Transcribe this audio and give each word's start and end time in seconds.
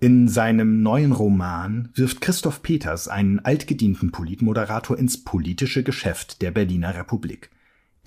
In 0.00 0.28
seinem 0.28 0.80
neuen 0.84 1.10
Roman 1.10 1.88
wirft 1.94 2.20
Christoph 2.20 2.62
Peters 2.62 3.08
einen 3.08 3.40
altgedienten 3.40 4.12
Politmoderator 4.12 4.96
ins 4.96 5.24
politische 5.24 5.82
Geschäft 5.82 6.40
der 6.40 6.52
Berliner 6.52 6.94
Republik. 6.94 7.50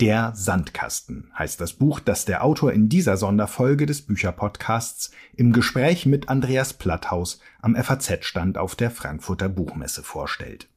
Der 0.00 0.32
Sandkasten 0.34 1.30
heißt 1.38 1.60
das 1.60 1.74
Buch, 1.74 2.00
das 2.00 2.24
der 2.24 2.44
Autor 2.44 2.72
in 2.72 2.88
dieser 2.88 3.18
Sonderfolge 3.18 3.84
des 3.84 4.00
Bücherpodcasts 4.00 5.10
im 5.36 5.52
Gespräch 5.52 6.06
mit 6.06 6.30
Andreas 6.30 6.72
Platthaus 6.72 7.40
am 7.60 7.76
FAZ-Stand 7.76 8.56
auf 8.56 8.74
der 8.74 8.90
Frankfurter 8.90 9.50
Buchmesse 9.50 10.02
vorstellt. 10.02 10.68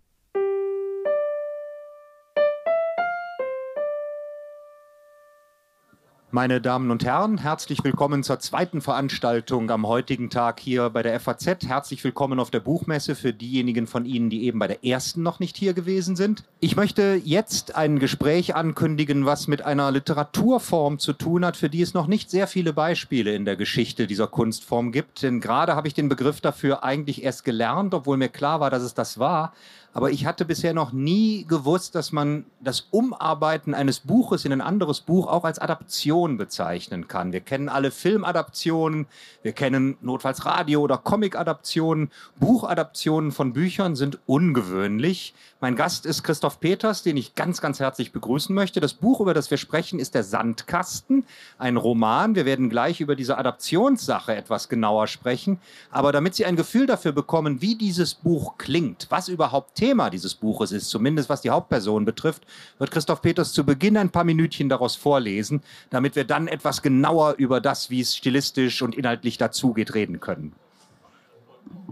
Meine 6.36 6.60
Damen 6.60 6.92
und 6.92 7.06
Herren, 7.06 7.38
herzlich 7.38 7.82
willkommen 7.86 8.22
zur 8.22 8.40
zweiten 8.40 8.82
Veranstaltung 8.82 9.72
am 9.72 9.88
heutigen 9.88 10.30
Tag 10.30 10.60
hier 10.60 10.90
bei 10.90 11.02
der 11.02 11.18
FAZ. 11.18 11.66
Herzlich 11.66 12.04
willkommen 12.04 12.42
auf 12.42 12.52
der 12.52 12.60
Buchmesse 12.60 13.16
für 13.16 13.32
diejenigen 13.32 13.88
von 13.88 14.04
Ihnen, 14.04 14.30
die 14.30 14.44
eben 14.44 14.60
bei 14.60 14.68
der 14.68 14.84
ersten 14.84 15.24
noch 15.24 15.40
nicht 15.40 15.56
hier 15.56 15.74
gewesen 15.74 16.18
sind. 16.18 16.44
Ich 16.60 16.76
möchte 16.76 17.22
jetzt 17.24 17.78
ein 17.78 18.00
Gespräch 18.00 18.54
ankündigen, 18.54 19.26
was 19.26 19.48
mit 19.48 19.62
einer 19.62 19.90
Literaturform 19.92 21.00
zu 21.00 21.14
tun 21.14 21.46
hat, 21.46 21.56
für 21.56 21.70
die 21.70 21.82
es 21.82 21.94
noch 21.94 22.08
nicht 22.08 22.30
sehr 22.30 22.48
viele 22.48 22.74
Beispiele 22.74 23.34
in 23.34 23.46
der 23.46 23.56
Geschichte 23.56 24.06
dieser 24.06 24.28
Kunstform 24.28 24.92
gibt. 24.92 25.24
Denn 25.24 25.40
gerade 25.40 25.74
habe 25.74 25.88
ich 25.88 25.94
den 25.94 26.10
Begriff 26.10 26.42
dafür 26.42 26.84
eigentlich 26.84 27.24
erst 27.24 27.46
gelernt, 27.46 27.94
obwohl 27.94 28.18
mir 28.18 28.28
klar 28.28 28.60
war, 28.60 28.70
dass 28.70 28.84
es 28.84 28.94
das 28.94 29.20
war. 29.20 29.54
Aber 29.96 30.12
ich 30.12 30.26
hatte 30.26 30.44
bisher 30.44 30.74
noch 30.74 30.92
nie 30.92 31.46
gewusst, 31.48 31.96
dass 31.96 32.12
man 32.12 32.44
das 32.60 32.90
Umarbeiten 32.92 33.74
eines 33.74 34.02
Buches 34.02 34.44
in 34.44 34.52
ein 34.52 34.60
anderes 34.60 35.00
Buch 35.00 35.26
auch 35.28 35.46
als 35.46 35.58
Adaption 35.58 36.36
bezeichnen 36.36 37.08
kann. 37.08 37.32
Wir 37.32 37.40
kennen 37.40 37.70
alle 37.70 37.92
Filmadaptionen, 37.92 39.08
wir 39.42 39.54
kennen 39.54 39.96
notfalls 40.02 40.46
Radio- 40.46 40.82
oder 40.82 40.98
Comic-Adaptionen. 40.98 42.12
Buchadaptionen 42.42 43.32
von 43.32 43.54
Büchern 43.54 43.96
sind 43.96 44.20
ungewöhnlich. 44.26 45.34
Mein 45.62 45.78
Gast 45.78 46.06
ist 46.06 46.24
Christoph 46.24 46.60
Peters, 46.60 47.02
den 47.02 47.16
ich 47.16 47.34
ganz, 47.36 47.62
ganz 47.62 47.80
herzlich 47.80 48.12
begrüßen 48.12 48.54
möchte. 48.54 48.82
Das 48.82 48.96
Buch, 48.96 49.22
über 49.22 49.34
das 49.34 49.50
wir 49.50 49.58
sprechen, 49.58 50.00
ist 50.00 50.14
Der 50.14 50.26
Sandkasten, 50.26 51.24
ein 51.58 51.78
Roman. 51.78 52.36
Wir 52.36 52.44
werden 52.44 52.70
gleich 52.70 53.00
über 53.00 53.16
diese 53.16 53.38
Adaptionssache 53.38 54.36
etwas 54.36 54.68
genauer 54.68 55.08
sprechen. 55.08 55.58
Aber 55.90 56.12
damit 56.12 56.36
Sie 56.36 56.46
ein 56.46 56.58
Gefühl 56.58 56.86
dafür 56.86 57.14
bekommen, 57.14 57.62
wie 57.62 57.76
dieses 57.76 58.14
Buch 58.14 58.58
klingt, 58.58 59.08
was 59.10 59.30
überhaupt 59.30 59.76
Thema 59.76 59.85
dieses 60.10 60.36
Buches 60.36 60.72
ist, 60.72 60.90
zumindest 60.90 61.30
was 61.30 61.42
die 61.42 61.50
Hauptperson 61.50 62.06
betrifft, 62.06 62.46
wird 62.80 62.92
Christoph 62.92 63.22
Peters 63.22 63.54
zu 63.54 63.66
Beginn 63.66 63.98
ein 63.98 64.10
paar 64.10 64.24
Minütchen 64.24 64.70
daraus 64.70 64.96
vorlesen, 64.96 65.62
damit 65.90 66.16
wir 66.16 66.24
dann 66.24 66.48
etwas 66.48 66.82
genauer 66.82 67.36
über 67.38 67.62
das, 67.62 67.90
wie 67.90 68.02
es 68.02 68.16
stilistisch 68.16 68.82
und 68.82 68.96
inhaltlich 68.96 69.38
dazugeht, 69.38 69.94
reden 69.94 70.20
können. 70.20 70.54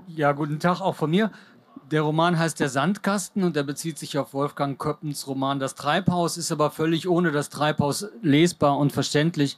Ja, 0.07 0.31
guten 0.31 0.59
Tag 0.59 0.81
auch 0.81 0.95
von 0.95 1.09
mir. 1.09 1.31
Der 1.91 2.01
Roman 2.01 2.39
heißt 2.39 2.59
Der 2.59 2.69
Sandkasten 2.69 3.43
und 3.43 3.57
er 3.57 3.63
bezieht 3.63 3.99
sich 3.99 4.17
auf 4.17 4.33
Wolfgang 4.33 4.79
Köppens 4.79 5.27
Roman 5.27 5.59
Das 5.59 5.75
Treibhaus, 5.75 6.37
ist 6.37 6.51
aber 6.51 6.71
völlig 6.71 7.07
ohne 7.07 7.31
das 7.31 7.49
Treibhaus 7.49 8.07
lesbar 8.21 8.77
und 8.77 8.91
verständlich. 8.91 9.57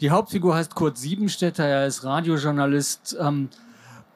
Die 0.00 0.10
Hauptfigur 0.10 0.54
heißt 0.54 0.74
Kurt 0.74 0.98
Siebenstädter, 0.98 1.64
er 1.64 1.86
ist 1.86 2.04
Radiojournalist, 2.04 3.16
ähm, 3.20 3.48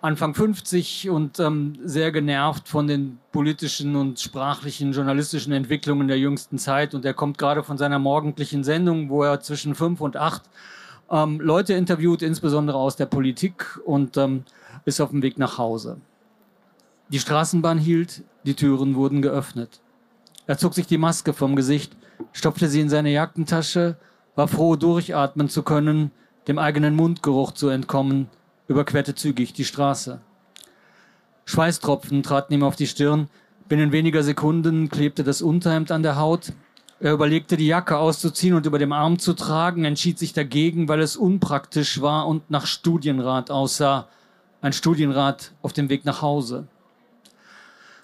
Anfang 0.03 0.35
50 0.35 1.09
und 1.11 1.41
ähm, 1.41 1.79
sehr 1.83 2.13
genervt 2.13 2.69
von 2.69 2.87
den 2.87 3.19
politischen 3.33 3.97
und 3.97 4.21
sprachlichen 4.21 4.93
journalistischen 4.93 5.53
Entwicklungen 5.53 6.07
der 6.07 6.19
jüngsten 6.19 6.59
Zeit. 6.59 6.95
Und 6.95 7.05
er 7.05 7.15
kommt 7.15 7.39
gerade 7.39 7.63
von 7.65 7.79
seiner 7.79 7.99
morgendlichen 7.99 8.63
Sendung, 8.63 9.09
wo 9.09 9.23
er 9.23 9.41
zwischen 9.41 9.75
fünf 9.75 10.01
und 10.01 10.17
acht 10.17 10.43
ähm, 11.11 11.41
Leute 11.41 11.73
interviewt, 11.75 12.23
insbesondere 12.23 12.77
aus 12.77 12.97
der 12.97 13.07
Politik, 13.07 13.81
und 13.85 14.17
ähm, 14.17 14.45
ist 14.85 15.01
auf 15.01 15.11
dem 15.11 15.23
Weg 15.23 15.39
nach 15.39 15.56
Hause. 15.59 15.99
Die 17.09 17.19
Straßenbahn 17.19 17.79
hielt, 17.79 18.23
die 18.45 18.55
Türen 18.55 18.97
wurden 18.97 19.23
geöffnet. 19.23 19.81
Er 20.47 20.59
zog 20.59 20.75
sich 20.75 20.87
die 20.87 20.99
Maske 20.99 21.33
vom 21.33 21.56
Gesicht, 21.56 21.97
stopfte 22.33 22.69
sie 22.69 22.81
in 22.81 22.89
seine 22.89 23.11
Jackentasche, 23.11 23.97
war 24.35 24.49
froh, 24.49 24.77
durchatmen 24.77 25.49
zu 25.49 25.62
können, 25.62 26.11
dem 26.49 26.59
eigenen 26.59 26.95
Mundgeruch 26.95 27.53
zu 27.53 27.69
entkommen 27.69 28.29
überquerte 28.69 29.15
zügig 29.15 29.53
die 29.53 29.65
Straße. 29.65 30.21
Schweißtropfen 31.44 32.22
traten 32.22 32.54
ihm 32.54 32.62
auf 32.65 32.77
die 32.77 32.87
Stirn. 32.87 33.28
Binnen 33.69 33.93
weniger 33.93 34.22
Sekunden 34.22 34.88
klebte 34.88 35.25
das 35.25 35.43
Unterhemd 35.43 35.91
an 35.91 36.03
der 36.03 36.16
Haut. 36.16 36.53
Er 36.99 37.12
überlegte, 37.12 37.56
die 37.56 37.66
Jacke 37.66 37.99
auszuziehen 37.99 38.55
und 38.55 38.66
über 38.66 38.78
dem 38.78 38.93
Arm 38.93 39.19
zu 39.19 39.34
tragen, 39.34 39.84
entschied 39.84 40.19
sich 40.19 40.32
dagegen, 40.32 40.88
weil 40.88 41.00
es 41.00 41.16
unpraktisch 41.16 42.00
war 42.00 42.26
und 42.26 42.50
nach 42.50 42.66
Studienrat 42.66 43.50
aussah. 43.50 44.09
Ein 44.62 44.72
Studienrat 44.72 45.53
auf 45.62 45.72
dem 45.72 45.88
Weg 45.88 46.05
nach 46.05 46.22
Hause. 46.22 46.66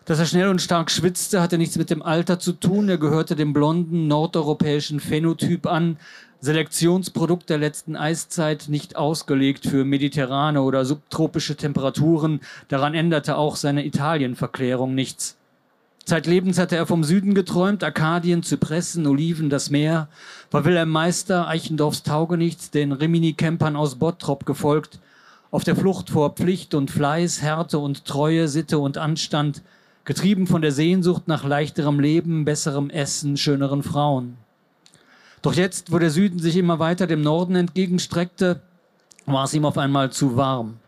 Dass 0.05 0.19
er 0.19 0.27
schnell 0.27 0.49
und 0.49 0.61
stark 0.61 0.91
schwitzte, 0.91 1.41
hatte 1.41 1.59
nichts 1.59 1.79
mit 1.79 1.89
dem 1.89 2.03
Alter 2.03 2.41
zu 2.41 2.53
tun. 2.53 2.89
Er 2.89 2.99
gehörte 2.99 3.37
dem 3.37 3.53
blonden 3.53 4.09
nordeuropäischen 4.09 4.99
Phänotyp 4.99 5.67
an, 5.67 5.97
Selektionsprodukt 6.41 7.49
der 7.49 7.59
letzten 7.59 7.95
Eiszeit, 7.95 8.65
nicht 8.69 8.97
ausgelegt 8.97 9.65
für 9.65 9.85
mediterrane 9.85 10.61
oder 10.63 10.85
subtropische 10.85 11.55
Temperaturen. 11.55 12.41
Daran 12.67 12.95
änderte 12.95 13.37
auch 13.37 13.55
seine 13.55 13.87
Italienverklärung 13.87 14.93
nichts. 14.93 15.37
Zeitlebens 16.05 16.59
hatte 16.59 16.75
er 16.75 16.87
vom 16.87 17.05
Süden 17.05 17.35
geträumt, 17.35 17.85
Arkadien, 17.85 18.43
Zypressen, 18.43 19.07
Oliven, 19.07 19.51
das 19.51 19.71
Meer, 19.71 20.09
war 20.51 20.65
Wilhelm 20.65 20.91
Meister, 20.91 21.47
Eichendorfs 21.47 22.03
Taugenichts, 22.03 22.73
den 22.73 22.91
Rimini-Campern 22.91 23.77
aus 23.77 23.95
Bottrop 23.95 24.45
gefolgt, 24.45 24.99
auf 25.53 25.63
der 25.63 25.77
Flucht 25.77 26.11
vor 26.11 26.31
Pflicht 26.31 26.75
und 26.75 26.91
Fleiß, 26.91 27.41
Härte 27.41 27.79
und 27.79 28.05
Treue, 28.05 28.49
Sitte 28.49 28.81
und 28.81 28.99
Anstand, 28.99 29.63
getrieben 30.05 30.47
von 30.47 30.63
der 30.63 30.73
Sehnsucht 30.73 31.29
nach 31.29 31.45
leichterem 31.45 32.01
Leben, 32.01 32.45
besserem 32.45 32.91
Essen, 32.91 33.37
schöneren 33.37 33.83
Frauen. 33.83 34.37
Doch 35.43 35.55
jetzt, 35.55 35.93
wo 35.93 35.99
der 35.99 36.11
Süden 36.11 36.39
sich 36.39 36.57
immer 36.57 36.79
weiter 36.79 37.07
dem 37.07 37.23
Norden 37.23 37.57
entgegenstreckte, 37.57 38.61
war 39.27 39.45
es 39.45 39.55
ihm 39.55 39.65
auf 39.65 39.79
einmal 39.79 40.11
zu 40.11 40.37
warm. 40.37 40.79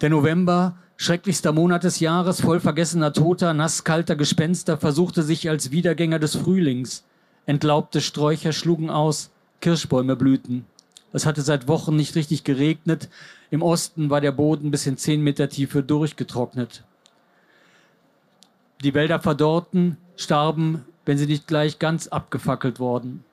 Der 0.00 0.10
November, 0.10 0.76
schrecklichster 0.96 1.52
Monat 1.52 1.84
des 1.84 2.00
Jahres, 2.00 2.40
voll 2.40 2.60
vergessener 2.60 3.12
Toter, 3.12 3.54
nasskalter 3.54 4.16
Gespenster, 4.16 4.78
versuchte 4.78 5.22
sich 5.22 5.48
als 5.48 5.70
Wiedergänger 5.70 6.18
des 6.18 6.36
Frühlings. 6.36 7.04
Entlaubte 7.46 8.00
Sträucher 8.00 8.52
schlugen 8.52 8.90
aus, 8.90 9.30
Kirschbäume 9.60 10.16
blühten. 10.16 10.64
Es 11.12 11.26
hatte 11.26 11.42
seit 11.42 11.68
Wochen 11.68 11.94
nicht 11.94 12.16
richtig 12.16 12.42
geregnet. 12.42 13.08
Im 13.50 13.62
Osten 13.62 14.10
war 14.10 14.20
der 14.20 14.32
Boden 14.32 14.70
bis 14.70 14.86
in 14.86 14.96
zehn 14.96 15.22
Meter 15.22 15.48
Tiefe 15.48 15.82
durchgetrocknet. 15.82 16.82
Die 18.84 18.92
Wälder 18.92 19.18
verdorrten, 19.18 19.96
starben, 20.14 20.84
wenn 21.06 21.16
sie 21.16 21.24
nicht 21.24 21.46
gleich 21.46 21.78
ganz 21.78 22.06
abgefackelt 22.06 22.78
worden. 22.78 23.24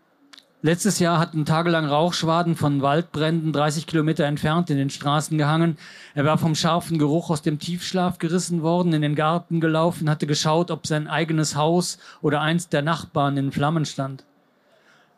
Letztes 0.62 1.00
Jahr 1.00 1.20
hatten 1.20 1.44
tagelang 1.44 1.86
Rauchschwaden 1.86 2.56
von 2.56 2.82
Waldbränden 2.82 3.52
30 3.52 3.86
Kilometer 3.86 4.24
entfernt 4.24 4.70
in 4.70 4.78
den 4.78 4.90
Straßen 4.90 5.38
gehangen. 5.38 5.78
Er 6.16 6.24
war 6.24 6.38
vom 6.38 6.56
scharfen 6.56 7.00
Geruch 7.00 7.30
aus 7.30 7.42
dem 7.42 7.60
Tiefschlaf 7.60 8.18
gerissen 8.18 8.64
worden, 8.64 8.94
in 8.94 9.02
den 9.02 9.16
Garten 9.16 9.60
gelaufen, 9.60 10.10
hatte 10.10 10.26
geschaut, 10.26 10.72
ob 10.72 10.88
sein 10.88 11.10
eigenes 11.10 11.58
Haus 11.58 11.98
oder 12.22 12.40
eins 12.40 12.70
der 12.70 12.82
Nachbarn 12.82 13.36
in 13.36 13.52
Flammen 13.52 13.84
stand. 13.84 14.24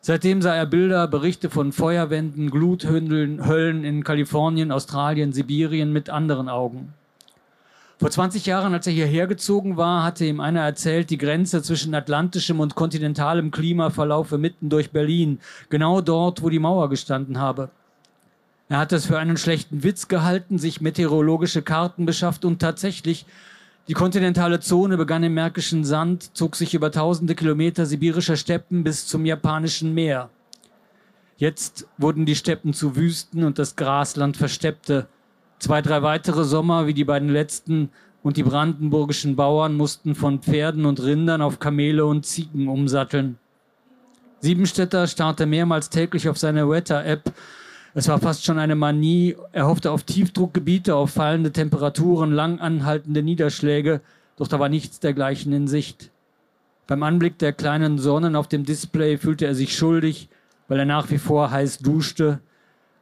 Seitdem 0.00 0.42
sah 0.42 0.56
er 0.56 0.66
Bilder, 0.66 1.06
Berichte 1.06 1.48
von 1.48 1.70
Feuerwänden, 1.70 2.50
Gluthöllen 2.50 3.46
Höllen 3.46 3.84
in 3.84 4.02
Kalifornien, 4.02 4.72
Australien, 4.72 5.32
Sibirien 5.32 5.92
mit 5.92 6.10
anderen 6.10 6.48
Augen. 6.48 6.92
Vor 7.98 8.10
20 8.10 8.44
Jahren, 8.46 8.74
als 8.74 8.86
er 8.86 8.92
hierher 8.92 9.26
gezogen 9.28 9.76
war, 9.76 10.02
hatte 10.02 10.24
ihm 10.24 10.40
einer 10.40 10.62
erzählt, 10.62 11.10
die 11.10 11.18
Grenze 11.18 11.62
zwischen 11.62 11.94
atlantischem 11.94 12.58
und 12.58 12.74
kontinentalem 12.74 13.52
Klima 13.52 13.90
verlaufe 13.90 14.36
mitten 14.36 14.68
durch 14.68 14.90
Berlin, 14.90 15.38
genau 15.70 16.00
dort, 16.00 16.42
wo 16.42 16.48
die 16.48 16.58
Mauer 16.58 16.90
gestanden 16.90 17.38
habe. 17.38 17.70
Er 18.68 18.78
hat 18.78 18.92
es 18.92 19.06
für 19.06 19.18
einen 19.18 19.36
schlechten 19.36 19.84
Witz 19.84 20.08
gehalten, 20.08 20.58
sich 20.58 20.80
meteorologische 20.80 21.62
Karten 21.62 22.06
beschafft 22.06 22.44
und 22.44 22.60
tatsächlich 22.60 23.26
die 23.86 23.92
kontinentale 23.92 24.60
Zone 24.60 24.96
begann 24.96 25.22
im 25.22 25.34
Märkischen 25.34 25.84
Sand, 25.84 26.36
zog 26.36 26.56
sich 26.56 26.72
über 26.74 26.90
tausende 26.90 27.34
Kilometer 27.34 27.84
sibirischer 27.84 28.36
Steppen 28.36 28.82
bis 28.82 29.06
zum 29.06 29.26
japanischen 29.26 29.92
Meer. 29.92 30.30
Jetzt 31.36 31.86
wurden 31.98 32.24
die 32.24 32.36
Steppen 32.36 32.72
zu 32.72 32.96
Wüsten 32.96 33.44
und 33.44 33.58
das 33.58 33.76
Grasland 33.76 34.36
versteppte. 34.36 35.06
Zwei, 35.58 35.82
drei 35.82 36.02
weitere 36.02 36.44
Sommer, 36.44 36.86
wie 36.86 36.94
die 36.94 37.04
beiden 37.04 37.28
letzten, 37.28 37.90
und 38.22 38.38
die 38.38 38.42
brandenburgischen 38.42 39.36
Bauern 39.36 39.76
mussten 39.76 40.14
von 40.14 40.40
Pferden 40.40 40.86
und 40.86 41.02
Rindern 41.02 41.42
auf 41.42 41.58
Kamele 41.58 42.06
und 42.06 42.24
Ziegen 42.24 42.68
umsatteln. 42.68 43.38
Siebenstädter 44.40 45.06
starrte 45.06 45.44
mehrmals 45.46 45.90
täglich 45.90 46.28
auf 46.28 46.38
seine 46.38 46.68
Wetter-App. 46.68 47.32
Es 47.92 48.08
war 48.08 48.18
fast 48.18 48.44
schon 48.44 48.58
eine 48.58 48.74
Manie. 48.74 49.36
Er 49.52 49.66
hoffte 49.66 49.90
auf 49.90 50.04
Tiefdruckgebiete, 50.04 50.96
auf 50.96 51.10
fallende 51.10 51.52
Temperaturen, 51.52 52.32
lang 52.32 52.60
anhaltende 52.60 53.22
Niederschläge, 53.22 54.00
doch 54.36 54.48
da 54.48 54.58
war 54.58 54.68
nichts 54.68 55.00
dergleichen 55.00 55.52
in 55.52 55.68
Sicht. 55.68 56.10
Beim 56.86 57.02
Anblick 57.02 57.38
der 57.38 57.52
kleinen 57.52 57.98
Sonnen 57.98 58.36
auf 58.36 58.48
dem 58.48 58.64
Display 58.64 59.18
fühlte 59.18 59.46
er 59.46 59.54
sich 59.54 59.76
schuldig, 59.76 60.28
weil 60.68 60.78
er 60.78 60.86
nach 60.86 61.10
wie 61.10 61.18
vor 61.18 61.50
heiß 61.50 61.78
duschte 61.78 62.40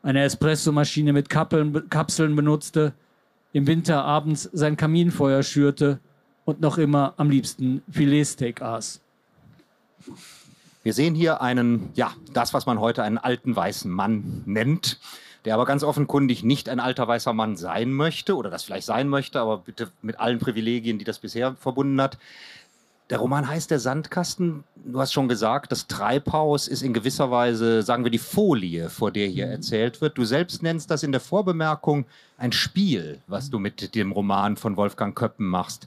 eine 0.02 0.25
Espressomaschine 0.25 1.12
mit 1.12 1.28
Kappeln, 1.28 1.88
Kapseln 1.88 2.37
benutzte, 2.37 2.93
im 3.52 3.66
Winter 3.66 4.04
abends 4.04 4.49
sein 4.52 4.76
Kaminfeuer 4.76 5.43
schürte 5.43 6.00
und 6.44 6.60
noch 6.60 6.78
immer 6.78 7.14
am 7.16 7.31
liebsten 7.31 7.82
Filetsteak 7.90 8.62
aß. 8.62 9.00
Wir 10.82 10.94
sehen 10.94 11.14
hier 11.14 11.40
einen, 11.40 11.90
ja, 11.94 12.12
das, 12.32 12.54
was 12.54 12.66
man 12.66 12.81
heute 12.81 13.04
einen 13.04 13.19
alten 13.19 13.54
weißen 13.54 13.90
Mann 13.90 14.43
nennt, 14.46 14.99
der 15.44 15.54
aber 15.54 15.66
ganz 15.66 15.84
offenkundig 15.84 16.43
nicht 16.43 16.69
ein 16.69 16.81
alter 16.81 17.06
weißer 17.06 17.32
Mann 17.32 17.56
sein 17.56 17.93
möchte 17.93 18.37
oder 18.37 18.50
das 18.50 18.64
vielleicht 18.64 18.87
sein 18.87 19.08
möchte, 19.08 19.40
aber 19.40 19.58
bitte 19.58 19.90
mit 20.02 20.19
allen 20.19 20.38
Privilegien, 20.38 20.98
die 20.98 21.05
das 21.05 21.19
bisher 21.20 21.55
verbunden 21.55 22.00
hat. 22.00 22.19
Der 23.10 23.19
Roman 23.19 23.46
heißt 23.46 23.70
Der 23.70 23.78
Sandkasten. 23.78 24.64
Du 24.84 24.99
hast 24.99 25.12
schon 25.12 25.28
gesagt, 25.28 25.70
das 25.70 25.87
Treibhaus 25.87 26.66
ist 26.66 26.82
in 26.82 26.93
gewisser 26.93 27.31
Weise, 27.31 27.82
sagen 27.82 28.04
wir, 28.04 28.10
die 28.10 28.19
Folie, 28.19 28.90
vor 28.90 29.10
der 29.10 29.28
hier 29.28 29.46
mhm. 29.46 29.52
erzählt 29.52 30.00
wird. 30.00 30.16
Du 30.19 30.25
selbst 30.25 30.62
nennst 30.62 30.90
das 30.90 31.02
in 31.02 31.12
der 31.12 31.20
Vorbemerkung 31.20 32.06
ein 32.38 32.52
Spiel, 32.52 33.20
was 33.26 33.50
du 33.50 33.58
mit 33.58 33.94
dem 33.94 34.12
Roman 34.12 34.56
von 34.56 34.76
Wolfgang 34.76 35.16
Köppen 35.16 35.46
machst. 35.46 35.87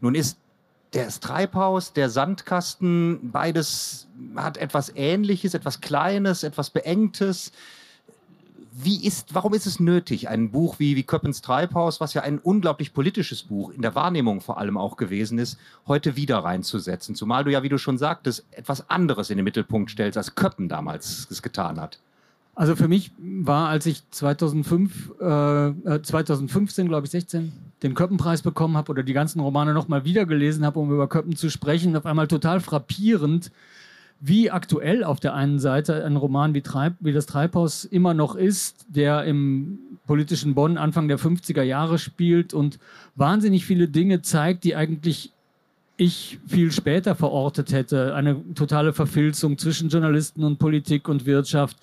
Nun 0.00 0.14
ist 0.14 0.38
das 0.90 1.20
Treibhaus, 1.20 1.92
der 1.92 2.08
Sandkasten, 2.08 3.30
beides 3.32 4.06
hat 4.36 4.56
etwas 4.58 4.92
Ähnliches, 4.94 5.54
etwas 5.54 5.80
Kleines, 5.80 6.44
etwas 6.44 6.70
Beengtes 6.70 7.52
wie 8.76 9.06
ist, 9.06 9.34
warum 9.34 9.54
ist 9.54 9.66
es 9.66 9.78
nötig, 9.78 10.28
ein 10.28 10.50
Buch 10.50 10.80
wie, 10.80 10.96
wie 10.96 11.04
Köppens 11.04 11.42
Treibhaus, 11.42 12.00
was 12.00 12.12
ja 12.12 12.22
ein 12.22 12.40
unglaublich 12.40 12.92
politisches 12.92 13.44
Buch 13.44 13.70
in 13.70 13.82
der 13.82 13.94
Wahrnehmung 13.94 14.40
vor 14.40 14.58
allem 14.58 14.76
auch 14.76 14.96
gewesen 14.96 15.38
ist, 15.38 15.58
heute 15.86 16.16
wieder 16.16 16.38
reinzusetzen? 16.38 17.14
Zumal 17.14 17.44
du 17.44 17.52
ja, 17.52 17.62
wie 17.62 17.68
du 17.68 17.78
schon 17.78 17.98
sagtest, 17.98 18.44
etwas 18.50 18.90
anderes 18.90 19.30
in 19.30 19.36
den 19.36 19.44
Mittelpunkt 19.44 19.92
stellst, 19.92 20.18
als 20.18 20.34
Köppen 20.34 20.68
damals 20.68 21.28
es 21.30 21.40
getan 21.40 21.80
hat. 21.80 22.00
Also 22.56 22.74
für 22.74 22.88
mich 22.88 23.12
war, 23.18 23.68
als 23.68 23.86
ich 23.86 24.02
2005, 24.10 25.20
äh, 25.20 26.02
2015, 26.02 26.88
glaube 26.88 27.06
ich, 27.06 27.12
16, 27.12 27.52
den 27.84 27.94
Köppenpreis 27.94 28.42
bekommen 28.42 28.76
habe 28.76 28.90
oder 28.90 29.04
die 29.04 29.12
ganzen 29.12 29.40
Romane 29.40 29.72
nochmal 29.72 30.04
wieder 30.04 30.26
gelesen 30.26 30.64
habe, 30.64 30.80
um 30.80 30.92
über 30.92 31.08
Köppen 31.08 31.36
zu 31.36 31.48
sprechen, 31.48 31.96
auf 31.96 32.06
einmal 32.06 32.26
total 32.26 32.60
frappierend, 32.60 33.52
wie 34.26 34.50
aktuell 34.50 35.04
auf 35.04 35.20
der 35.20 35.34
einen 35.34 35.58
Seite 35.58 36.02
ein 36.02 36.16
Roman 36.16 36.54
wie, 36.54 36.62
Treib, 36.62 36.94
wie 37.00 37.12
das 37.12 37.26
Treibhaus 37.26 37.84
immer 37.84 38.14
noch 38.14 38.36
ist, 38.36 38.86
der 38.88 39.24
im 39.24 39.78
politischen 40.06 40.54
Bonn 40.54 40.78
Anfang 40.78 41.08
der 41.08 41.18
50er 41.18 41.62
Jahre 41.62 41.98
spielt 41.98 42.54
und 42.54 42.78
wahnsinnig 43.16 43.66
viele 43.66 43.86
Dinge 43.86 44.22
zeigt, 44.22 44.64
die 44.64 44.76
eigentlich 44.76 45.30
ich 45.98 46.38
viel 46.46 46.72
später 46.72 47.14
verortet 47.14 47.70
hätte. 47.72 48.14
Eine 48.14 48.42
totale 48.54 48.94
Verfilzung 48.94 49.58
zwischen 49.58 49.90
Journalisten 49.90 50.42
und 50.42 50.58
Politik 50.58 51.06
und 51.06 51.26
Wirtschaft, 51.26 51.76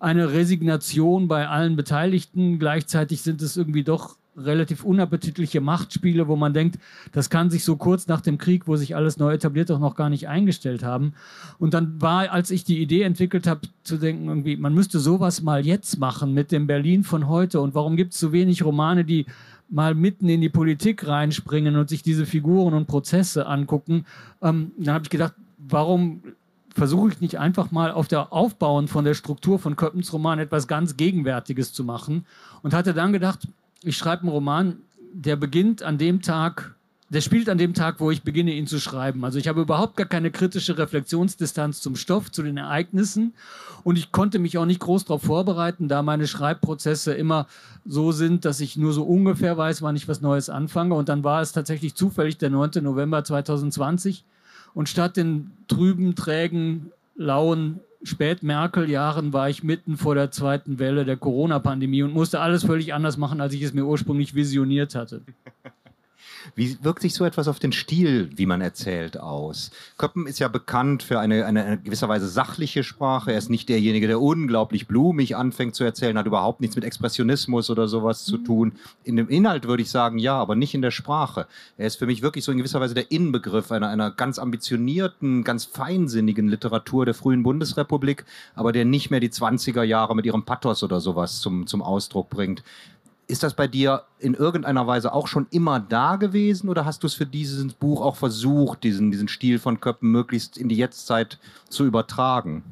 eine 0.00 0.32
Resignation 0.32 1.28
bei 1.28 1.46
allen 1.46 1.76
Beteiligten. 1.76 2.58
Gleichzeitig 2.58 3.20
sind 3.20 3.42
es 3.42 3.58
irgendwie 3.58 3.84
doch 3.84 4.16
relativ 4.36 4.84
unappetitliche 4.84 5.60
Machtspiele, 5.60 6.26
wo 6.26 6.36
man 6.36 6.54
denkt, 6.54 6.78
das 7.12 7.28
kann 7.28 7.50
sich 7.50 7.64
so 7.64 7.76
kurz 7.76 8.06
nach 8.06 8.20
dem 8.20 8.38
Krieg, 8.38 8.66
wo 8.66 8.76
sich 8.76 8.96
alles 8.96 9.18
neu 9.18 9.32
etabliert, 9.32 9.70
doch 9.70 9.78
noch 9.78 9.94
gar 9.94 10.08
nicht 10.08 10.28
eingestellt 10.28 10.82
haben. 10.82 11.14
Und 11.58 11.74
dann 11.74 12.00
war, 12.00 12.30
als 12.30 12.50
ich 12.50 12.64
die 12.64 12.80
Idee 12.80 13.02
entwickelt 13.02 13.46
habe, 13.46 13.60
zu 13.82 13.98
denken, 13.98 14.28
irgendwie, 14.28 14.56
man 14.56 14.74
müsste 14.74 14.98
sowas 14.98 15.42
mal 15.42 15.66
jetzt 15.66 15.98
machen 15.98 16.32
mit 16.32 16.50
dem 16.50 16.66
Berlin 16.66 17.04
von 17.04 17.28
heute. 17.28 17.60
Und 17.60 17.74
warum 17.74 17.96
gibt 17.96 18.14
es 18.14 18.20
so 18.20 18.32
wenig 18.32 18.64
Romane, 18.64 19.04
die 19.04 19.26
mal 19.68 19.94
mitten 19.94 20.28
in 20.28 20.40
die 20.40 20.48
Politik 20.48 21.06
reinspringen 21.06 21.76
und 21.76 21.88
sich 21.88 22.02
diese 22.02 22.26
Figuren 22.26 22.74
und 22.74 22.86
Prozesse 22.86 23.46
angucken? 23.46 24.06
Ähm, 24.40 24.72
dann 24.78 24.94
habe 24.94 25.04
ich 25.04 25.10
gedacht, 25.10 25.34
warum 25.58 26.22
versuche 26.74 27.10
ich 27.10 27.20
nicht 27.20 27.38
einfach 27.38 27.70
mal 27.70 27.90
auf 27.90 28.08
der 28.08 28.32
Aufbauen 28.32 28.88
von 28.88 29.04
der 29.04 29.12
Struktur 29.12 29.58
von 29.58 29.76
Köppens 29.76 30.12
Roman 30.12 30.38
etwas 30.38 30.66
ganz 30.66 30.96
Gegenwärtiges 30.96 31.74
zu 31.74 31.84
machen 31.84 32.24
und 32.62 32.72
hatte 32.72 32.94
dann 32.94 33.12
gedacht, 33.12 33.46
ich 33.84 33.96
schreibe 33.96 34.22
einen 34.22 34.30
Roman, 34.30 34.78
der 35.12 35.36
beginnt 35.36 35.82
an 35.82 35.98
dem 35.98 36.22
Tag, 36.22 36.74
der 37.12 37.20
spielt 37.20 37.50
an 37.50 37.58
dem 37.58 37.74
Tag, 37.74 38.00
wo 38.00 38.10
ich 38.10 38.22
beginne, 38.22 38.54
ihn 38.54 38.66
zu 38.66 38.80
schreiben. 38.80 39.22
Also 39.22 39.38
ich 39.38 39.46
habe 39.46 39.60
überhaupt 39.60 39.96
gar 39.96 40.06
keine 40.06 40.30
kritische 40.30 40.78
Reflexionsdistanz 40.78 41.82
zum 41.82 41.94
Stoff, 41.94 42.32
zu 42.32 42.42
den 42.42 42.56
Ereignissen. 42.56 43.34
Und 43.84 43.98
ich 43.98 44.12
konnte 44.12 44.38
mich 44.38 44.56
auch 44.56 44.64
nicht 44.64 44.80
groß 44.80 45.04
darauf 45.04 45.22
vorbereiten, 45.22 45.88
da 45.88 46.02
meine 46.02 46.26
Schreibprozesse 46.26 47.12
immer 47.12 47.48
so 47.84 48.12
sind, 48.12 48.46
dass 48.46 48.60
ich 48.60 48.78
nur 48.78 48.94
so 48.94 49.02
ungefähr 49.02 49.58
weiß, 49.58 49.82
wann 49.82 49.94
ich 49.94 50.08
was 50.08 50.22
Neues 50.22 50.48
anfange. 50.48 50.94
Und 50.94 51.10
dann 51.10 51.22
war 51.22 51.42
es 51.42 51.52
tatsächlich 51.52 51.94
zufällig 51.94 52.38
der 52.38 52.48
9. 52.48 52.82
November 52.82 53.22
2020. 53.22 54.24
Und 54.72 54.88
statt 54.88 55.18
den 55.18 55.50
trüben, 55.68 56.14
trägen, 56.14 56.92
lauen 57.14 57.80
Spät-Merkel-Jahren 58.04 59.32
war 59.32 59.48
ich 59.48 59.62
mitten 59.62 59.96
vor 59.96 60.14
der 60.14 60.30
zweiten 60.30 60.78
Welle 60.78 61.04
der 61.04 61.16
Corona-Pandemie 61.16 62.02
und 62.02 62.12
musste 62.12 62.40
alles 62.40 62.64
völlig 62.64 62.94
anders 62.94 63.16
machen, 63.16 63.40
als 63.40 63.54
ich 63.54 63.62
es 63.62 63.72
mir 63.72 63.84
ursprünglich 63.84 64.34
visioniert 64.34 64.94
hatte. 64.94 65.22
Wie 66.54 66.76
wirkt 66.82 67.02
sich 67.02 67.14
so 67.14 67.24
etwas 67.24 67.48
auf 67.48 67.58
den 67.58 67.72
Stil, 67.72 68.30
wie 68.36 68.46
man 68.46 68.60
erzählt, 68.60 69.18
aus? 69.18 69.70
Köppen 69.98 70.26
ist 70.26 70.38
ja 70.38 70.48
bekannt 70.48 71.02
für 71.02 71.20
eine, 71.20 71.46
eine, 71.46 71.64
eine 71.64 71.78
gewisserweise 71.78 72.28
sachliche 72.28 72.84
Sprache. 72.84 73.32
Er 73.32 73.38
ist 73.38 73.50
nicht 73.50 73.68
derjenige, 73.68 74.06
der 74.06 74.20
unglaublich 74.20 74.86
blumig 74.86 75.36
anfängt 75.36 75.74
zu 75.74 75.84
erzählen, 75.84 76.18
hat 76.18 76.26
überhaupt 76.26 76.60
nichts 76.60 76.76
mit 76.76 76.84
Expressionismus 76.84 77.70
oder 77.70 77.88
sowas 77.88 78.24
zu 78.24 78.38
mhm. 78.38 78.44
tun. 78.44 78.72
In 79.04 79.16
dem 79.16 79.28
Inhalt 79.28 79.66
würde 79.66 79.82
ich 79.82 79.90
sagen, 79.90 80.18
ja, 80.18 80.36
aber 80.36 80.54
nicht 80.54 80.74
in 80.74 80.82
der 80.82 80.90
Sprache. 80.90 81.46
Er 81.76 81.86
ist 81.86 81.96
für 81.96 82.06
mich 82.06 82.22
wirklich 82.22 82.44
so 82.44 82.52
in 82.52 82.58
gewisser 82.58 82.80
Weise 82.80 82.94
der 82.94 83.10
Inbegriff 83.10 83.72
einer, 83.72 83.88
einer 83.88 84.10
ganz 84.10 84.38
ambitionierten, 84.38 85.44
ganz 85.44 85.64
feinsinnigen 85.64 86.48
Literatur 86.48 87.04
der 87.04 87.14
frühen 87.14 87.42
Bundesrepublik, 87.42 88.24
aber 88.54 88.72
der 88.72 88.84
nicht 88.84 89.10
mehr 89.10 89.20
die 89.20 89.30
20er 89.30 89.82
Jahre 89.82 90.14
mit 90.16 90.26
ihrem 90.26 90.44
Pathos 90.44 90.82
oder 90.82 91.00
sowas 91.00 91.40
zum, 91.40 91.66
zum 91.66 91.82
Ausdruck 91.82 92.30
bringt. 92.30 92.62
Ist 93.32 93.42
das 93.42 93.54
bei 93.54 93.66
dir 93.66 94.02
in 94.18 94.34
irgendeiner 94.34 94.86
Weise 94.86 95.14
auch 95.14 95.26
schon 95.26 95.46
immer 95.50 95.80
da 95.80 96.16
gewesen 96.16 96.68
oder 96.68 96.84
hast 96.84 97.02
du 97.02 97.06
es 97.06 97.14
für 97.14 97.24
dieses 97.24 97.72
Buch 97.72 98.02
auch 98.02 98.16
versucht, 98.16 98.84
diesen, 98.84 99.10
diesen 99.10 99.26
Stil 99.26 99.58
von 99.58 99.80
Köppen 99.80 100.10
möglichst 100.10 100.58
in 100.58 100.68
die 100.68 100.76
Jetztzeit 100.76 101.38
zu 101.70 101.86
übertragen? 101.86 102.62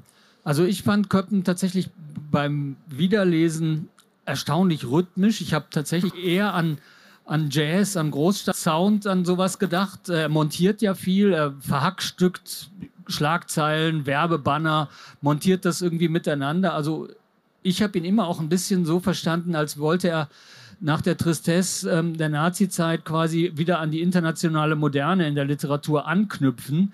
Also 0.45 0.65
ich 0.65 0.83
fand 0.83 1.09
Köppen 1.09 1.45
tatsächlich 1.45 1.89
beim 2.31 2.77
Wiederlesen 2.89 3.89
erstaunlich 4.27 4.85
rhythmisch. 4.85 5.41
Ich 5.41 5.55
habe 5.55 5.65
tatsächlich 5.71 6.15
eher 6.15 6.53
an, 6.53 6.77
an 7.25 7.49
Jazz, 7.51 7.97
an 7.97 8.11
Großstadtsound, 8.11 9.07
an 9.07 9.25
sowas 9.25 9.59
gedacht. 9.59 10.11
Er 10.11 10.29
montiert 10.29 10.83
ja 10.83 10.93
viel, 10.93 11.33
er 11.33 11.55
verhackstückt 11.61 12.69
Schlagzeilen, 13.07 14.05
Werbebanner, 14.05 14.91
montiert 15.23 15.65
das 15.65 15.81
irgendwie 15.81 16.11
miteinander. 16.11 16.75
Also 16.75 17.09
ich 17.63 17.83
habe 17.83 17.99
ihn 17.99 18.05
immer 18.05 18.27
auch 18.27 18.41
ein 18.41 18.49
bisschen 18.49 18.85
so 18.85 19.01
verstanden, 19.01 19.55
als 19.55 19.79
wollte 19.79 20.09
er 20.09 20.29
nach 20.81 21.03
der 21.03 21.17
Tristesse 21.17 21.91
ähm, 21.91 22.17
der 22.17 22.31
Nazi-Zeit 22.31 23.05
quasi 23.05 23.53
wieder 23.55 23.81
an 23.81 23.91
die 23.91 24.01
internationale 24.01 24.77
Moderne 24.77 25.29
in 25.29 25.35
der 25.35 25.45
Literatur 25.45 26.07
anknüpfen 26.07 26.93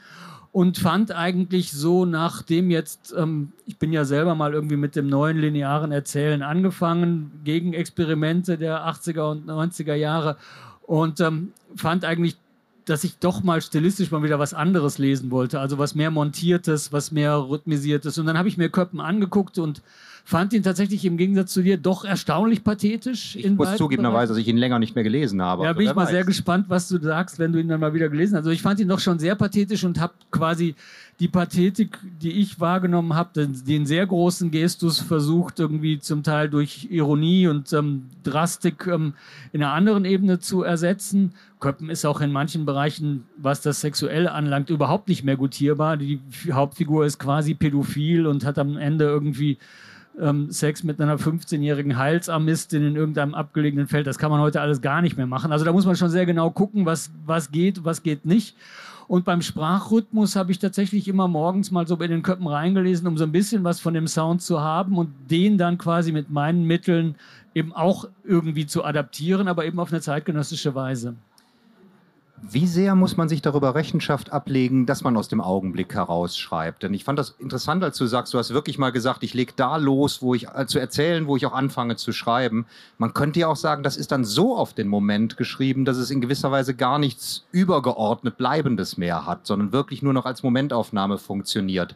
und 0.51 0.79
fand 0.79 1.13
eigentlich 1.13 1.71
so, 1.71 2.05
nachdem 2.05 2.71
jetzt, 2.71 3.15
ähm, 3.17 3.53
ich 3.67 3.79
bin 3.79 3.93
ja 3.93 4.05
selber 4.05 4.35
mal 4.35 4.55
irgendwie 4.55 4.77
mit 4.77 4.97
dem 4.97 5.07
neuen 5.07 5.39
linearen 5.39 5.93
Erzählen 5.93 6.43
angefangen, 6.43 7.31
gegen 7.45 7.75
Experimente 7.75 8.59
der 8.59 8.87
80er 8.89 9.31
und 9.31 9.47
90er 9.47 9.95
Jahre 9.95 10.37
und 10.83 11.21
ähm, 11.21 11.53
fand 11.77 12.05
eigentlich 12.05 12.37
dass 12.87 13.05
ich 13.05 13.19
doch 13.19 13.43
mal 13.43 13.61
stilistisch 13.61 14.11
mal 14.11 14.23
wieder 14.23 14.39
was 14.39 14.55
anderes 14.55 14.99
lesen 14.99 15.31
wollte, 15.31 15.61
also 15.61 15.77
was 15.77 15.95
mehr 15.95 16.11
montiertes, 16.11 16.93
was 16.93 17.11
mehr 17.11 17.37
rhythmisiertes. 17.37 18.17
Und 18.19 18.27
dann 18.27 18.39
habe 18.39 18.49
ich 18.49 18.57
mir 18.57 18.69
Köppen 18.69 19.01
angeguckt 19.01 19.59
und 19.59 19.83
fand 20.25 20.53
ihn 20.53 20.65
tatsächlich 20.65 21.05
im 21.05 21.17
Gegensatz 21.17 21.53
zu 21.53 21.63
dir 21.63 21.77
doch 21.77 22.05
erstaunlich 22.05 22.65
pathetisch. 22.65 23.37
Ich 23.37 23.49
muss 23.51 23.77
zugegebenerweise, 23.77 24.33
dass 24.33 24.41
ich 24.41 24.49
ihn 24.49 24.57
länger 24.57 24.81
nicht 24.81 24.97
mehr 24.97 25.05
gelesen 25.05 25.41
habe. 25.41 25.65
Ja, 25.65 25.73
bin 25.73 25.87
ich 25.87 25.95
mal 25.95 26.03
weiß. 26.03 26.11
sehr 26.11 26.25
gespannt, 26.25 26.67
was 26.69 26.89
du 26.89 27.01
sagst, 27.01 27.39
wenn 27.39 27.53
du 27.53 27.61
ihn 27.61 27.69
dann 27.69 27.79
mal 27.79 27.95
wieder 27.95 28.09
gelesen 28.09 28.35
hast. 28.35 28.41
Also 28.41 28.51
ich 28.51 28.63
fand 28.63 28.81
ihn 28.81 28.89
doch 28.89 28.99
schon 28.99 29.21
sehr 29.21 29.37
pathetisch 29.37 29.85
und 29.85 30.01
habe 30.01 30.15
quasi 30.33 30.75
die 31.21 31.29
Pathetik, 31.29 31.99
die 32.21 32.33
ich 32.33 32.61
wahrgenommen 32.61 33.15
habe, 33.15 33.31
den, 33.35 33.65
den, 33.65 33.87
sehr 33.87 34.05
großen 34.05 34.51
Gestus 34.51 34.99
versucht, 34.99 35.61
irgendwie 35.61 35.99
zum 35.99 36.23
Teil 36.23 36.51
durch 36.51 36.89
Ironie 36.91 37.47
und 37.47 37.73
ähm, 37.73 38.07
Drastik 38.23 38.87
ähm, 38.87 39.15
in 39.53 39.63
einer 39.63 39.73
anderen 39.73 40.05
Ebene 40.05 40.41
zu 40.41 40.63
ersetzen. 40.63 41.33
Köppen 41.61 41.91
ist 41.91 42.05
auch 42.05 42.21
in 42.21 42.33
manchen 42.33 42.67
Bereichen, 42.67 43.25
was 43.37 43.61
das 43.61 43.81
Sexuelle 43.81 44.33
anlangt, 44.33 44.71
überhaupt 44.71 45.09
nicht 45.09 45.25
mehr 45.25 45.37
gutierbar. 45.37 45.97
Die 45.97 46.21
Hauptfigur 46.51 47.07
ist 47.07 47.19
quasi 47.19 47.55
pädophil 47.55 48.27
und 48.27 48.45
hat 48.45 48.59
am 48.59 48.77
Ende 48.77 49.05
irgendwie 49.05 49.59
ähm, 50.21 50.51
Sex 50.51 50.85
mit 50.85 51.01
einer 51.01 51.19
15-jährigen 51.19 51.97
Heilsarmistin 51.97 52.87
in 52.87 52.97
irgendeinem 52.97 53.35
abgelegenen 53.35 53.87
Feld. 53.87 54.07
Das 54.07 54.19
kann 54.19 54.31
man 54.31 54.41
heute 54.41 54.61
alles 54.61 54.81
gar 54.83 55.03
nicht 55.03 55.17
mehr 55.17 55.27
machen. 55.27 55.53
Also 55.53 55.65
da 55.65 55.73
muss 55.73 55.87
man 55.87 55.97
schon 55.97 56.11
sehr 56.11 56.27
genau 56.27 56.51
gucken, 56.51 56.87
was, 56.87 57.11
was 57.25 57.51
geht, 57.51 57.85
was 57.85 58.03
geht 58.03 58.27
nicht. 58.27 58.57
Und 59.09 59.25
beim 59.25 59.41
Sprachrhythmus 59.41 60.35
habe 60.35 60.51
ich 60.51 60.59
tatsächlich 60.59 61.07
immer 61.07 61.29
morgens 61.29 61.71
mal 61.71 61.87
so 61.87 61.97
bei 61.97 62.09
den 62.09 62.23
Köppen 62.23 62.49
reingelesen, 62.49 63.07
um 63.07 63.17
so 63.17 63.25
ein 63.25 63.33
bisschen 63.33 63.63
was 63.63 63.79
von 63.79 63.95
dem 63.95 64.09
Sound 64.09 64.43
zu 64.43 64.61
haben 64.61 64.99
und 64.99 65.11
den 65.31 65.59
dann 65.59 65.79
quasi 65.79 66.11
mit 66.11 66.29
meinen 66.29 66.65
Mitteln 66.65 67.15
eben 67.55 67.73
auch 67.73 68.09
irgendwie 68.25 68.67
zu 68.67 68.85
adaptieren, 68.85 69.49
aber 69.49 69.65
eben 69.65 69.79
auf 69.79 69.93
eine 69.93 70.01
zeitgenössische 70.01 70.75
Weise. 70.75 71.15
Wie 72.43 72.67
sehr 72.67 72.95
muss 72.95 73.17
man 73.17 73.31
sich 73.31 73.41
darüber 73.41 73.75
Rechenschaft 73.75 74.31
ablegen, 74.31 74.85
dass 74.85 75.03
man 75.03 75.17
aus 75.17 75.29
dem 75.29 75.41
Augenblick 75.41 75.95
heraus 75.95 76.37
schreibt? 76.37 76.83
Denn 76.83 76.93
ich 76.93 77.03
fand 77.03 77.19
das 77.19 77.31
interessant, 77.39 77.83
als 77.83 77.97
du 77.97 78.07
sagst, 78.07 78.35
du 78.35 78.39
hast 78.39 78.53
wirklich 78.53 78.77
mal 78.77 78.91
gesagt, 78.91 79.23
ich 79.23 79.33
lege 79.33 79.55
da 79.57 79.77
los, 79.77 80.21
wo 80.21 80.35
ich 80.35 80.47
äh, 80.49 80.67
zu 80.67 80.79
erzählen, 80.79 81.27
wo 81.27 81.37
ich 81.37 81.47
auch 81.47 81.55
anfange 81.55 81.97
zu 81.97 82.13
schreiben. 82.13 82.67
Man 82.99 83.15
könnte 83.15 83.41
ja 83.41 83.49
auch 83.49 83.57
sagen, 83.57 83.83
das 83.83 83.97
ist 83.97 84.13
dann 84.13 84.27
so 84.27 84.55
auf 84.55 84.75
den 84.75 84.87
Moment 84.87 85.39
geschrieben, 85.39 85.87
dass 85.87 85.97
es 85.97 86.11
in 86.11 86.21
gewisser 86.21 86.51
Weise 86.51 86.75
gar 86.75 86.99
nichts 86.99 87.47
übergeordnet 87.53 88.37
Bleibendes 88.37 88.99
mehr 88.99 89.25
hat, 89.25 89.47
sondern 89.47 89.73
wirklich 89.73 90.03
nur 90.03 90.13
noch 90.13 90.27
als 90.27 90.43
Momentaufnahme 90.43 91.17
funktioniert. 91.17 91.95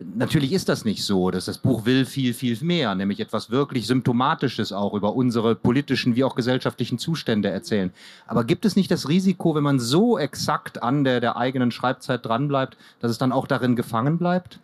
Natürlich 0.00 0.52
ist 0.52 0.68
das 0.68 0.84
nicht 0.84 1.04
so, 1.04 1.32
dass 1.32 1.46
das 1.46 1.58
Buch 1.58 1.84
will 1.84 2.04
viel, 2.04 2.32
viel 2.32 2.56
mehr, 2.60 2.94
nämlich 2.94 3.18
etwas 3.18 3.50
wirklich 3.50 3.88
Symptomatisches 3.88 4.72
auch 4.72 4.94
über 4.94 5.16
unsere 5.16 5.56
politischen 5.56 6.14
wie 6.14 6.22
auch 6.22 6.36
gesellschaftlichen 6.36 6.98
Zustände 6.98 7.50
erzählen. 7.50 7.90
Aber 8.28 8.44
gibt 8.44 8.64
es 8.64 8.76
nicht 8.76 8.92
das 8.92 9.08
Risiko, 9.08 9.56
wenn 9.56 9.64
man 9.64 9.80
so 9.80 10.16
exakt 10.16 10.84
an 10.84 11.02
der, 11.02 11.20
der 11.20 11.36
eigenen 11.36 11.72
Schreibzeit 11.72 12.24
dranbleibt, 12.24 12.76
dass 13.00 13.10
es 13.10 13.18
dann 13.18 13.32
auch 13.32 13.48
darin 13.48 13.74
gefangen 13.74 14.18
bleibt? 14.18 14.60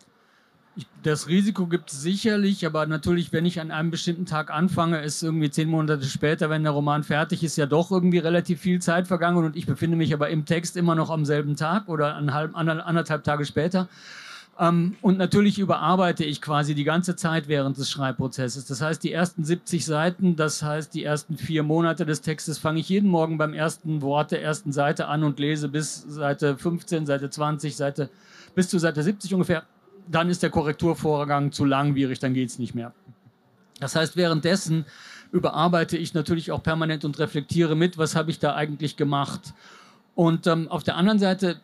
Das 1.03 1.27
Risiko 1.27 1.67
gibt 1.67 1.91
es 1.91 2.01
sicherlich, 2.01 2.65
aber 2.65 2.85
natürlich, 2.85 3.31
wenn 3.33 3.45
ich 3.45 3.59
an 3.59 3.71
einem 3.71 3.91
bestimmten 3.91 4.25
Tag 4.25 4.51
anfange, 4.51 5.01
ist 5.01 5.21
irgendwie 5.21 5.49
zehn 5.49 5.69
Monate 5.69 6.03
später, 6.03 6.49
wenn 6.49 6.63
der 6.63 6.71
Roman 6.71 7.03
fertig 7.03 7.43
ist, 7.43 7.57
ja 7.57 7.65
doch 7.65 7.91
irgendwie 7.91 8.19
relativ 8.19 8.61
viel 8.61 8.81
Zeit 8.81 9.07
vergangen 9.07 9.43
und 9.43 9.55
ich 9.55 9.65
befinde 9.65 9.97
mich 9.97 10.13
aber 10.13 10.29
im 10.29 10.45
Text 10.45 10.75
immer 10.77 10.95
noch 10.95 11.09
am 11.09 11.25
selben 11.25 11.55
Tag 11.55 11.87
oder 11.89 12.15
anderthalb 12.15 13.23
Tage 13.23 13.45
später. 13.45 13.87
Ähm, 14.57 14.95
und 15.01 15.17
natürlich 15.17 15.59
überarbeite 15.59 16.23
ich 16.23 16.41
quasi 16.41 16.75
die 16.75 16.85
ganze 16.85 17.15
Zeit 17.15 17.47
während 17.47 17.77
des 17.77 17.89
Schreibprozesses. 17.89 18.65
Das 18.65 18.81
heißt, 18.81 19.03
die 19.03 19.11
ersten 19.11 19.43
70 19.43 19.85
Seiten, 19.85 20.35
das 20.35 20.63
heißt, 20.63 20.93
die 20.93 21.03
ersten 21.03 21.37
vier 21.37 21.63
Monate 21.63 22.05
des 22.05 22.21
Textes 22.21 22.57
fange 22.57 22.79
ich 22.79 22.87
jeden 22.87 23.09
Morgen 23.09 23.37
beim 23.37 23.53
ersten 23.53 24.01
Wort 24.01 24.31
der 24.31 24.41
ersten 24.41 24.71
Seite 24.71 25.07
an 25.07 25.23
und 25.23 25.39
lese 25.39 25.67
bis 25.67 26.03
Seite 26.03 26.57
15, 26.57 27.05
Seite 27.05 27.29
20, 27.29 27.75
Seite, 27.75 28.09
bis 28.53 28.69
zu 28.69 28.79
Seite 28.79 29.03
70 29.03 29.33
ungefähr. 29.33 29.63
Dann 30.07 30.29
ist 30.29 30.41
der 30.43 30.51
Korrekturvorgang 30.51 31.51
zu 31.51 31.65
langwierig, 31.65 32.19
dann 32.19 32.33
geht 32.33 32.49
es 32.49 32.59
nicht 32.59 32.75
mehr. 32.75 32.93
Das 33.79 33.95
heißt, 33.95 34.15
währenddessen 34.15 34.85
überarbeite 35.31 35.97
ich 35.97 36.13
natürlich 36.13 36.51
auch 36.51 36.63
permanent 36.63 37.03
und 37.03 37.19
reflektiere 37.19 37.75
mit, 37.75 37.97
was 37.97 38.15
habe 38.15 38.31
ich 38.31 38.39
da 38.39 38.55
eigentlich 38.55 38.95
gemacht. 38.95 39.53
Und 40.13 40.47
ähm, 40.47 40.69
auf 40.69 40.83
der 40.83 40.95
anderen 40.95 41.19
Seite 41.19 41.59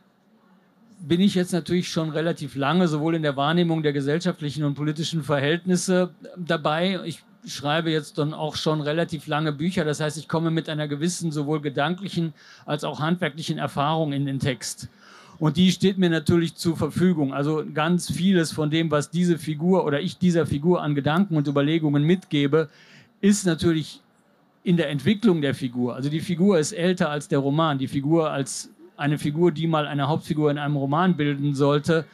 bin 1.01 1.19
ich 1.19 1.35
jetzt 1.35 1.51
natürlich 1.51 1.89
schon 1.89 2.11
relativ 2.11 2.55
lange 2.55 2.87
sowohl 2.87 3.15
in 3.15 3.23
der 3.23 3.35
Wahrnehmung 3.35 3.81
der 3.83 3.93
gesellschaftlichen 3.93 4.63
und 4.63 4.75
politischen 4.75 5.23
Verhältnisse 5.23 6.11
dabei. 6.37 6.99
Ich 7.05 7.23
schreibe 7.45 7.89
jetzt 7.89 8.19
dann 8.19 8.33
auch 8.33 8.55
schon 8.55 8.81
relativ 8.81 9.25
lange 9.25 9.51
Bücher. 9.51 9.83
Das 9.83 9.99
heißt, 9.99 10.17
ich 10.17 10.27
komme 10.27 10.51
mit 10.51 10.69
einer 10.69 10.87
gewissen 10.87 11.31
sowohl 11.31 11.59
gedanklichen 11.59 12.33
als 12.65 12.83
auch 12.83 12.99
handwerklichen 12.99 13.57
Erfahrung 13.57 14.13
in 14.13 14.25
den 14.25 14.39
Text. 14.39 14.89
Und 15.39 15.57
die 15.57 15.71
steht 15.71 15.97
mir 15.97 16.11
natürlich 16.11 16.53
zur 16.53 16.77
Verfügung. 16.77 17.33
Also 17.33 17.63
ganz 17.73 18.11
vieles 18.11 18.51
von 18.51 18.69
dem, 18.69 18.91
was 18.91 19.09
diese 19.09 19.39
Figur 19.39 19.85
oder 19.85 19.99
ich 19.99 20.19
dieser 20.19 20.45
Figur 20.45 20.83
an 20.83 20.93
Gedanken 20.93 21.35
und 21.35 21.47
Überlegungen 21.47 22.03
mitgebe, 22.03 22.69
ist 23.21 23.47
natürlich 23.47 24.01
in 24.63 24.77
der 24.77 24.89
Entwicklung 24.89 25.41
der 25.41 25.55
Figur. 25.55 25.95
Also 25.95 26.09
die 26.09 26.19
Figur 26.19 26.59
ist 26.59 26.73
älter 26.73 27.09
als 27.09 27.27
der 27.27 27.39
Roman. 27.39 27.79
Die 27.79 27.87
Figur 27.87 28.29
als 28.29 28.69
eine 29.01 29.17
Figur, 29.17 29.51
die 29.51 29.67
mal 29.67 29.87
eine 29.87 30.07
Hauptfigur 30.07 30.49
in 30.49 30.57
einem 30.57 30.77
Roman 30.77 31.17
bilden 31.17 31.53
sollte, 31.53 32.05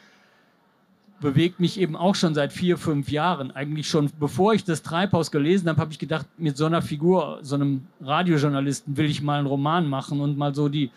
bewegt 1.20 1.58
mich 1.60 1.80
eben 1.80 1.96
auch 1.96 2.14
schon 2.14 2.34
seit 2.34 2.52
vier, 2.52 2.78
fünf 2.78 3.10
Jahren. 3.10 3.50
Eigentlich 3.50 3.88
schon 3.88 4.10
bevor 4.18 4.54
ich 4.54 4.64
das 4.64 4.82
Treibhaus 4.82 5.30
gelesen 5.30 5.68
habe, 5.68 5.80
habe 5.80 5.92
ich 5.92 5.98
gedacht, 5.98 6.26
mit 6.38 6.56
so 6.56 6.66
einer 6.66 6.82
Figur, 6.82 7.40
so 7.42 7.56
einem 7.56 7.86
Radiojournalisten, 8.00 8.96
will 8.96 9.06
ich 9.06 9.22
mal 9.22 9.38
einen 9.38 9.46
Roman 9.46 9.88
machen 9.88 10.20
und 10.20 10.38
mal 10.38 10.54
so 10.54 10.68
die, 10.68 10.90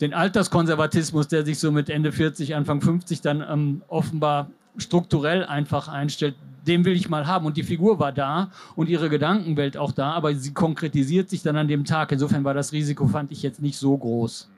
den 0.00 0.12
Alterskonservatismus, 0.12 1.28
der 1.28 1.44
sich 1.44 1.58
so 1.58 1.70
mit 1.70 1.88
Ende 1.88 2.12
40, 2.12 2.54
Anfang 2.54 2.80
50 2.80 3.20
dann 3.20 3.44
ähm, 3.48 3.82
offenbar 3.88 4.50
strukturell 4.76 5.44
einfach 5.44 5.88
einstellt, 5.88 6.34
den 6.66 6.84
will 6.84 6.94
ich 6.94 7.08
mal 7.08 7.26
haben. 7.26 7.46
Und 7.46 7.56
die 7.56 7.62
Figur 7.62 7.98
war 7.98 8.12
da 8.12 8.50
und 8.76 8.88
ihre 8.88 9.08
Gedankenwelt 9.08 9.76
auch 9.76 9.92
da, 9.92 10.12
aber 10.12 10.34
sie 10.34 10.52
konkretisiert 10.52 11.30
sich 11.30 11.42
dann 11.42 11.56
an 11.56 11.68
dem 11.68 11.84
Tag. 11.84 12.12
Insofern 12.12 12.44
war 12.44 12.54
das 12.54 12.72
Risiko, 12.72 13.06
fand 13.06 13.30
ich 13.30 13.42
jetzt 13.42 13.62
nicht 13.62 13.76
so 13.76 13.96
groß 13.96 14.48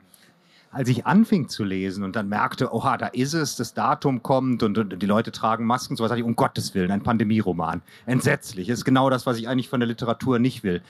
als 0.73 0.89
ich 0.89 1.05
anfing 1.05 1.47
zu 1.47 1.63
lesen 1.63 2.03
und 2.03 2.15
dann 2.15 2.27
merkte, 2.27 2.73
oha, 2.73 2.97
da 2.97 3.07
ist 3.07 3.33
es, 3.33 3.55
das 3.55 3.73
Datum 3.73 4.23
kommt 4.23 4.63
und, 4.63 4.77
und 4.77 5.01
die 5.01 5.05
Leute 5.05 5.31
tragen 5.31 5.65
Masken, 5.65 5.95
sowas, 5.95 6.09
dachte 6.09 6.21
ich, 6.21 6.25
um 6.25 6.35
Gottes 6.35 6.73
Willen, 6.73 6.91
ein 6.91 7.03
Pandemieroman. 7.03 7.83
Entsetzlich. 8.07 8.69
Ist 8.69 8.83
genau 8.83 9.09
das, 9.09 9.25
was 9.27 9.37
ich 9.37 9.47
eigentlich 9.47 9.69
von 9.69 9.79
der 9.79 9.87
Literatur 9.87 10.39
nicht 10.39 10.63
will. 10.63 10.81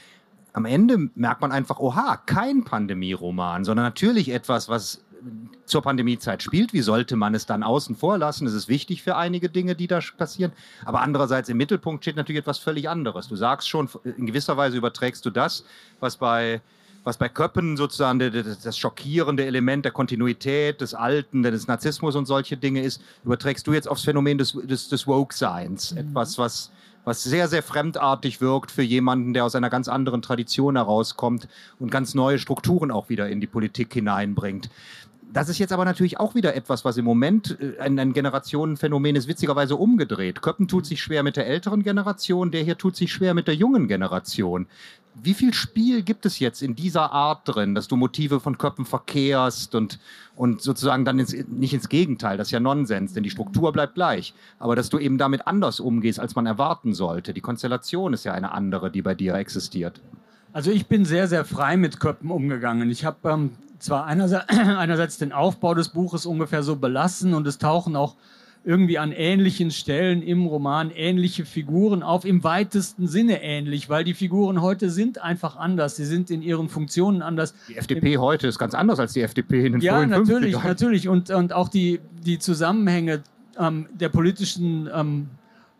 Am 0.53 0.65
Ende 0.65 1.09
merkt 1.15 1.41
man 1.41 1.51
einfach, 1.51 1.79
oha, 1.79 2.17
kein 2.25 2.63
Pandemieroman, 2.63 3.65
sondern 3.65 3.85
natürlich 3.85 4.29
etwas, 4.29 4.69
was 4.69 5.03
zur 5.65 5.81
Pandemiezeit 5.81 6.43
spielt. 6.43 6.73
Wie 6.73 6.81
sollte 6.81 7.15
man 7.15 7.35
es 7.35 7.45
dann 7.45 7.63
außen 7.63 7.95
vor 7.95 8.17
lassen? 8.17 8.47
Es 8.47 8.53
ist 8.53 8.67
wichtig 8.67 9.03
für 9.03 9.15
einige 9.15 9.49
Dinge, 9.49 9.75
die 9.75 9.87
da 9.87 9.99
passieren. 10.17 10.53
Aber 10.85 11.01
andererseits 11.01 11.49
im 11.49 11.57
Mittelpunkt 11.57 12.03
steht 12.03 12.15
natürlich 12.15 12.41
etwas 12.41 12.59
völlig 12.59 12.89
anderes. 12.89 13.27
Du 13.27 13.35
sagst 13.35 13.67
schon, 13.67 13.89
in 14.17 14.25
gewisser 14.25 14.57
Weise 14.57 14.77
überträgst 14.77 15.25
du 15.25 15.29
das, 15.29 15.65
was 15.99 16.17
bei 16.17 16.61
was 17.03 17.17
bei 17.17 17.29
Köppen 17.29 17.77
sozusagen 17.77 18.19
das, 18.19 18.59
das 18.61 18.77
schockierende 18.77 19.45
Element 19.45 19.85
der 19.85 19.91
Kontinuität, 19.91 20.81
des 20.81 20.93
Alten, 20.93 21.43
des 21.43 21.67
Narzissmus 21.67 22.15
und 22.15 22.25
solche 22.25 22.57
Dinge 22.57 22.81
ist, 22.81 23.01
überträgst 23.25 23.67
du 23.67 23.73
jetzt 23.73 23.87
aufs 23.87 24.03
Phänomen 24.03 24.37
des, 24.37 24.53
des, 24.53 24.89
des 24.89 25.07
Woke-Seins. 25.07 25.91
Mhm. 25.91 25.97
Etwas, 25.97 26.37
was, 26.37 26.71
was 27.03 27.23
sehr, 27.23 27.47
sehr 27.47 27.63
fremdartig 27.63 28.41
wirkt 28.41 28.71
für 28.71 28.83
jemanden, 28.83 29.33
der 29.33 29.45
aus 29.45 29.55
einer 29.55 29.69
ganz 29.69 29.87
anderen 29.87 30.21
Tradition 30.21 30.75
herauskommt 30.75 31.47
und 31.79 31.91
ganz 31.91 32.13
neue 32.13 32.39
Strukturen 32.39 32.91
auch 32.91 33.09
wieder 33.09 33.27
in 33.29 33.41
die 33.41 33.47
Politik 33.47 33.93
hineinbringt. 33.93 34.69
Das 35.33 35.49
ist 35.49 35.57
jetzt 35.57 35.73
aber 35.73 35.83
natürlich 35.83 36.19
auch 36.19 36.35
wieder 36.35 36.55
etwas, 36.55 36.85
was 36.85 36.95
im 36.97 37.05
Moment 37.05 37.57
äh, 37.59 37.79
ein, 37.79 37.97
ein 37.97 38.13
Generationenphänomen 38.13 39.15
ist, 39.15 39.27
witzigerweise 39.27 39.75
umgedreht. 39.75 40.41
Köppen 40.43 40.67
tut 40.67 40.85
sich 40.85 41.01
schwer 41.01 41.23
mit 41.23 41.37
der 41.37 41.47
älteren 41.47 41.81
Generation, 41.81 42.51
der 42.51 42.63
hier 42.63 42.77
tut 42.77 42.95
sich 42.95 43.11
schwer 43.11 43.33
mit 43.33 43.47
der 43.47 43.55
jungen 43.55 43.87
Generation. 43.87 44.67
Wie 45.15 45.33
viel 45.33 45.53
Spiel 45.53 46.01
gibt 46.01 46.25
es 46.25 46.39
jetzt 46.39 46.61
in 46.61 46.75
dieser 46.75 47.11
Art 47.11 47.41
drin, 47.45 47.75
dass 47.75 47.87
du 47.87 47.95
Motive 47.95 48.39
von 48.39 48.57
Köppen 48.57 48.85
verkehrst 48.85 49.75
und, 49.75 49.99
und 50.35 50.61
sozusagen 50.61 51.05
dann 51.05 51.19
ins, 51.19 51.33
nicht 51.47 51.73
ins 51.73 51.89
Gegenteil, 51.89 52.37
das 52.37 52.47
ist 52.47 52.51
ja 52.51 52.59
Nonsens, 52.59 53.13
denn 53.13 53.23
die 53.23 53.29
Struktur 53.29 53.71
bleibt 53.71 53.95
gleich, 53.95 54.33
aber 54.59 54.75
dass 54.75 54.89
du 54.89 54.97
eben 54.97 55.17
damit 55.17 55.45
anders 55.47 55.79
umgehst, 55.79 56.19
als 56.19 56.35
man 56.35 56.45
erwarten 56.45 56.93
sollte. 56.93 57.33
Die 57.33 57.41
Konstellation 57.41 58.13
ist 58.13 58.23
ja 58.23 58.33
eine 58.33 58.51
andere, 58.51 58.89
die 58.89 59.01
bei 59.01 59.13
dir 59.13 59.35
existiert. 59.35 60.01
Also 60.51 60.71
ich 60.71 60.87
bin 60.87 61.05
sehr, 61.05 61.27
sehr 61.27 61.45
frei 61.45 61.77
mit 61.77 61.99
Köppen 61.99 62.29
umgegangen. 62.29 62.89
Ich 62.91 63.05
habe 63.05 63.29
ähm, 63.29 63.51
zwar 63.79 64.05
einerseits, 64.05 64.47
einerseits 64.49 65.17
den 65.17 65.31
Aufbau 65.31 65.73
des 65.73 65.89
Buches 65.89 66.25
ungefähr 66.25 66.63
so 66.63 66.75
belassen 66.75 67.33
und 67.33 67.47
es 67.47 67.57
tauchen 67.57 67.95
auch 67.95 68.15
irgendwie 68.65 68.97
an 68.97 69.11
ähnlichen 69.11 69.71
Stellen 69.71 70.21
im 70.21 70.45
Roman 70.45 70.89
ähnliche 70.91 71.43
Figuren 71.43 72.01
auf, 72.01 72.23
im 72.23 72.43
weitesten 72.43 73.07
Sinne 73.07 73.43
ähnlich, 73.43 73.89
weil 73.89 74.05
die 74.05 74.13
Figuren 74.13 74.61
heute 74.61 74.89
sind 74.89 75.21
einfach 75.21 75.57
anders. 75.57 75.97
Sie 75.97 76.05
sind 76.05 76.31
in 76.31 76.41
ihren 76.41 76.69
Funktionen 76.69 77.21
anders. 77.21 77.53
Die 77.67 77.75
FDP 77.75 78.17
heute 78.17 78.47
ist 78.47 78.57
ganz 78.57 78.73
anders 78.73 78.99
als 78.99 79.13
die 79.13 79.21
FDP 79.21 79.65
in 79.65 79.73
den 79.73 79.81
ja, 79.81 80.05
natürlich, 80.05 80.53
50 80.53 80.63
natürlich. 80.63 81.09
Und, 81.09 81.29
und 81.29 81.51
auch 81.51 81.67
die, 81.67 81.99
die 82.25 82.39
Zusammenhänge 82.39 83.23
ähm, 83.59 83.87
der 83.93 84.09
politischen 84.09 84.89
ähm, 84.93 85.27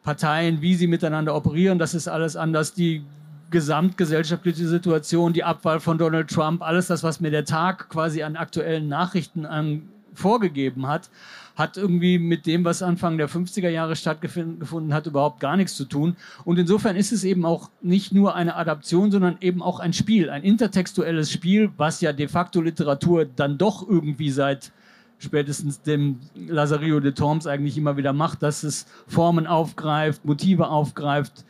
Parteien, 0.03 0.61
wie 0.61 0.75
sie 0.75 0.87
miteinander 0.87 1.35
operieren, 1.35 1.79
das 1.79 1.93
ist 1.93 2.09
alles 2.09 2.35
anders. 2.35 2.73
Die 2.73 3.03
gesamtgesellschaftliche 3.49 4.67
Situation, 4.67 5.31
die 5.31 5.45
Abwahl 5.45 5.79
von 5.79 5.97
Donald 5.97 6.29
Trump, 6.29 6.61
alles 6.61 6.87
das, 6.87 7.03
was 7.03 7.21
mir 7.21 7.31
der 7.31 7.45
Tag 7.45 7.87
quasi 7.87 8.23
an 8.23 8.35
aktuellen 8.35 8.89
Nachrichten 8.89 9.45
an, 9.45 9.83
vorgegeben 10.13 10.87
hat, 10.87 11.09
hat 11.55 11.77
irgendwie 11.77 12.17
mit 12.17 12.45
dem, 12.45 12.65
was 12.65 12.81
Anfang 12.81 13.17
der 13.17 13.29
50er 13.29 13.69
Jahre 13.69 13.95
stattgefunden 13.95 14.93
hat, 14.93 15.05
überhaupt 15.05 15.39
gar 15.39 15.55
nichts 15.55 15.75
zu 15.75 15.85
tun. 15.85 16.15
Und 16.45 16.57
insofern 16.57 16.95
ist 16.95 17.11
es 17.11 17.23
eben 17.23 17.45
auch 17.45 17.69
nicht 17.81 18.13
nur 18.13 18.35
eine 18.35 18.55
Adaption, 18.55 19.11
sondern 19.11 19.37
eben 19.39 19.61
auch 19.61 19.79
ein 19.79 19.93
Spiel, 19.93 20.29
ein 20.29 20.43
intertextuelles 20.43 21.31
Spiel, 21.31 21.71
was 21.77 22.01
ja 22.01 22.11
de 22.11 22.27
facto 22.27 22.61
Literatur 22.61 23.25
dann 23.25 23.57
doch 23.57 23.87
irgendwie 23.87 24.31
seit 24.31 24.71
spätestens 25.19 25.81
dem 25.81 26.19
Lazarillo 26.35 26.99
de 26.99 27.13
Tormes 27.13 27.47
eigentlich 27.47 27.77
immer 27.77 27.97
wieder 27.97 28.13
macht, 28.13 28.43
dass 28.43 28.63
es 28.63 28.85
Formen 29.07 29.47
aufgreift, 29.47 30.25
Motive 30.25 30.67
aufgreift, 30.67 31.45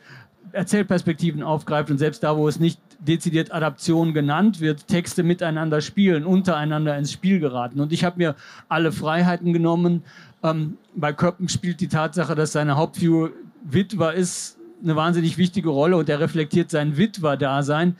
Erzählperspektiven 0.52 1.42
aufgreift 1.42 1.90
und 1.90 1.98
selbst 1.98 2.22
da, 2.22 2.36
wo 2.36 2.46
es 2.46 2.60
nicht 2.60 2.78
dezidiert 2.98 3.52
Adaption 3.52 4.14
genannt 4.14 4.60
wird, 4.60 4.88
Texte 4.88 5.22
miteinander 5.22 5.80
spielen, 5.80 6.24
untereinander 6.24 6.96
ins 6.96 7.12
Spiel 7.12 7.40
geraten. 7.40 7.80
Und 7.80 7.92
ich 7.92 8.04
habe 8.04 8.18
mir 8.18 8.34
alle 8.68 8.92
Freiheiten 8.92 9.52
genommen. 9.52 10.04
Ähm, 10.42 10.78
bei 10.94 11.12
Köppen 11.12 11.48
spielt 11.48 11.80
die 11.80 11.88
Tatsache, 11.88 12.34
dass 12.34 12.52
seine 12.52 12.76
Hauptfigur 12.76 13.32
Witwer 13.64 14.12
ist, 14.12 14.58
eine 14.82 14.96
wahnsinnig 14.96 15.38
wichtige 15.38 15.70
Rolle 15.70 15.96
und 15.96 16.08
er 16.08 16.20
reflektiert 16.20 16.70
sein 16.70 16.96
Witwer-Dasein 16.96 17.96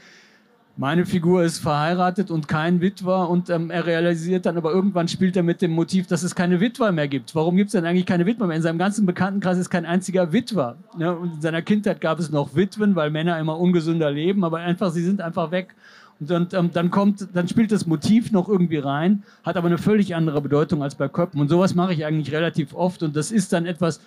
meine 0.76 1.06
Figur 1.06 1.44
ist 1.44 1.58
verheiratet 1.58 2.30
und 2.32 2.48
kein 2.48 2.80
Witwer 2.80 3.28
und 3.28 3.48
ähm, 3.48 3.70
er 3.70 3.86
realisiert 3.86 4.44
dann 4.44 4.56
aber 4.56 4.72
irgendwann 4.72 5.06
spielt 5.06 5.36
er 5.36 5.44
mit 5.44 5.62
dem 5.62 5.70
Motiv, 5.70 6.08
dass 6.08 6.24
es 6.24 6.34
keine 6.34 6.60
Witwer 6.60 6.90
mehr 6.90 7.06
gibt. 7.06 7.34
Warum 7.34 7.56
gibt 7.56 7.68
es 7.68 7.72
denn 7.72 7.84
eigentlich 7.84 8.06
keine 8.06 8.26
Witwer 8.26 8.48
mehr? 8.48 8.56
In 8.56 8.62
seinem 8.62 8.78
ganzen 8.78 9.06
Bekanntenkreis 9.06 9.56
ist 9.58 9.70
kein 9.70 9.86
einziger 9.86 10.32
Witwer. 10.32 10.76
Ne? 10.98 11.16
Und 11.16 11.34
in 11.34 11.40
seiner 11.40 11.62
Kindheit 11.62 12.00
gab 12.00 12.18
es 12.18 12.30
noch 12.30 12.56
Witwen, 12.56 12.96
weil 12.96 13.10
Männer 13.10 13.38
immer 13.38 13.58
ungesünder 13.58 14.10
leben, 14.10 14.42
aber 14.42 14.58
einfach, 14.58 14.90
sie 14.90 15.04
sind 15.04 15.20
einfach 15.20 15.52
weg. 15.52 15.74
Und 16.20 16.30
dann, 16.30 16.48
ähm, 16.52 16.70
dann 16.72 16.90
kommt, 16.90 17.28
dann 17.34 17.46
spielt 17.46 17.70
das 17.70 17.86
Motiv 17.86 18.32
noch 18.32 18.48
irgendwie 18.48 18.78
rein, 18.78 19.22
hat 19.44 19.56
aber 19.56 19.66
eine 19.66 19.78
völlig 19.78 20.14
andere 20.14 20.40
Bedeutung 20.40 20.82
als 20.82 20.96
bei 20.96 21.08
Köppen. 21.08 21.40
Und 21.40 21.48
sowas 21.48 21.74
mache 21.74 21.92
ich 21.92 22.04
eigentlich 22.04 22.34
relativ 22.34 22.74
oft. 22.74 23.02
Und 23.02 23.14
das 23.14 23.30
ist 23.30 23.52
dann 23.52 23.66
etwas, 23.66 24.00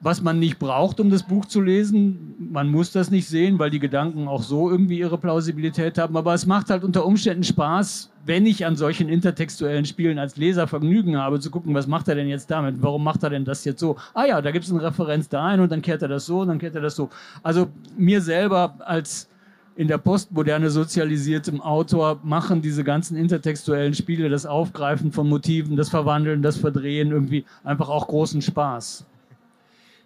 was 0.00 0.22
man 0.22 0.38
nicht 0.38 0.58
braucht, 0.58 1.00
um 1.00 1.10
das 1.10 1.24
Buch 1.24 1.46
zu 1.46 1.60
lesen. 1.60 2.34
Man 2.52 2.70
muss 2.70 2.92
das 2.92 3.10
nicht 3.10 3.26
sehen, 3.26 3.58
weil 3.58 3.70
die 3.70 3.80
Gedanken 3.80 4.28
auch 4.28 4.42
so 4.42 4.70
irgendwie 4.70 4.98
ihre 4.98 5.18
Plausibilität 5.18 5.98
haben. 5.98 6.16
Aber 6.16 6.34
es 6.34 6.46
macht 6.46 6.70
halt 6.70 6.84
unter 6.84 7.04
Umständen 7.04 7.42
Spaß, 7.42 8.10
wenn 8.24 8.46
ich 8.46 8.64
an 8.64 8.76
solchen 8.76 9.08
intertextuellen 9.08 9.84
Spielen 9.84 10.18
als 10.18 10.36
Leser 10.36 10.68
Vergnügen 10.68 11.16
habe, 11.16 11.40
zu 11.40 11.50
gucken, 11.50 11.74
was 11.74 11.86
macht 11.86 12.08
er 12.08 12.14
denn 12.14 12.28
jetzt 12.28 12.50
damit? 12.50 12.76
Warum 12.80 13.02
macht 13.02 13.22
er 13.24 13.30
denn 13.30 13.44
das 13.44 13.64
jetzt 13.64 13.80
so? 13.80 13.96
Ah 14.14 14.24
ja, 14.24 14.40
da 14.40 14.52
gibt 14.52 14.64
es 14.64 14.70
eine 14.70 14.82
Referenz 14.82 15.28
da 15.28 15.44
ein 15.44 15.60
und 15.60 15.72
dann 15.72 15.82
kehrt 15.82 16.02
er 16.02 16.08
das 16.08 16.26
so 16.26 16.40
und 16.40 16.48
dann 16.48 16.58
kehrt 16.58 16.76
er 16.76 16.80
das 16.80 16.94
so. 16.94 17.08
Also 17.42 17.68
mir 17.96 18.20
selber 18.20 18.74
als 18.78 19.28
in 19.74 19.88
der 19.88 19.98
Postmoderne 19.98 20.70
sozialisiertem 20.70 21.60
Autor 21.60 22.20
machen 22.22 22.62
diese 22.62 22.84
ganzen 22.84 23.16
intertextuellen 23.16 23.94
Spiele, 23.94 24.28
das 24.28 24.44
Aufgreifen 24.44 25.12
von 25.12 25.28
Motiven, 25.28 25.76
das 25.76 25.88
Verwandeln, 25.88 26.42
das 26.42 26.56
Verdrehen 26.56 27.12
irgendwie 27.12 27.44
einfach 27.62 27.88
auch 27.88 28.08
großen 28.08 28.42
Spaß. 28.42 29.06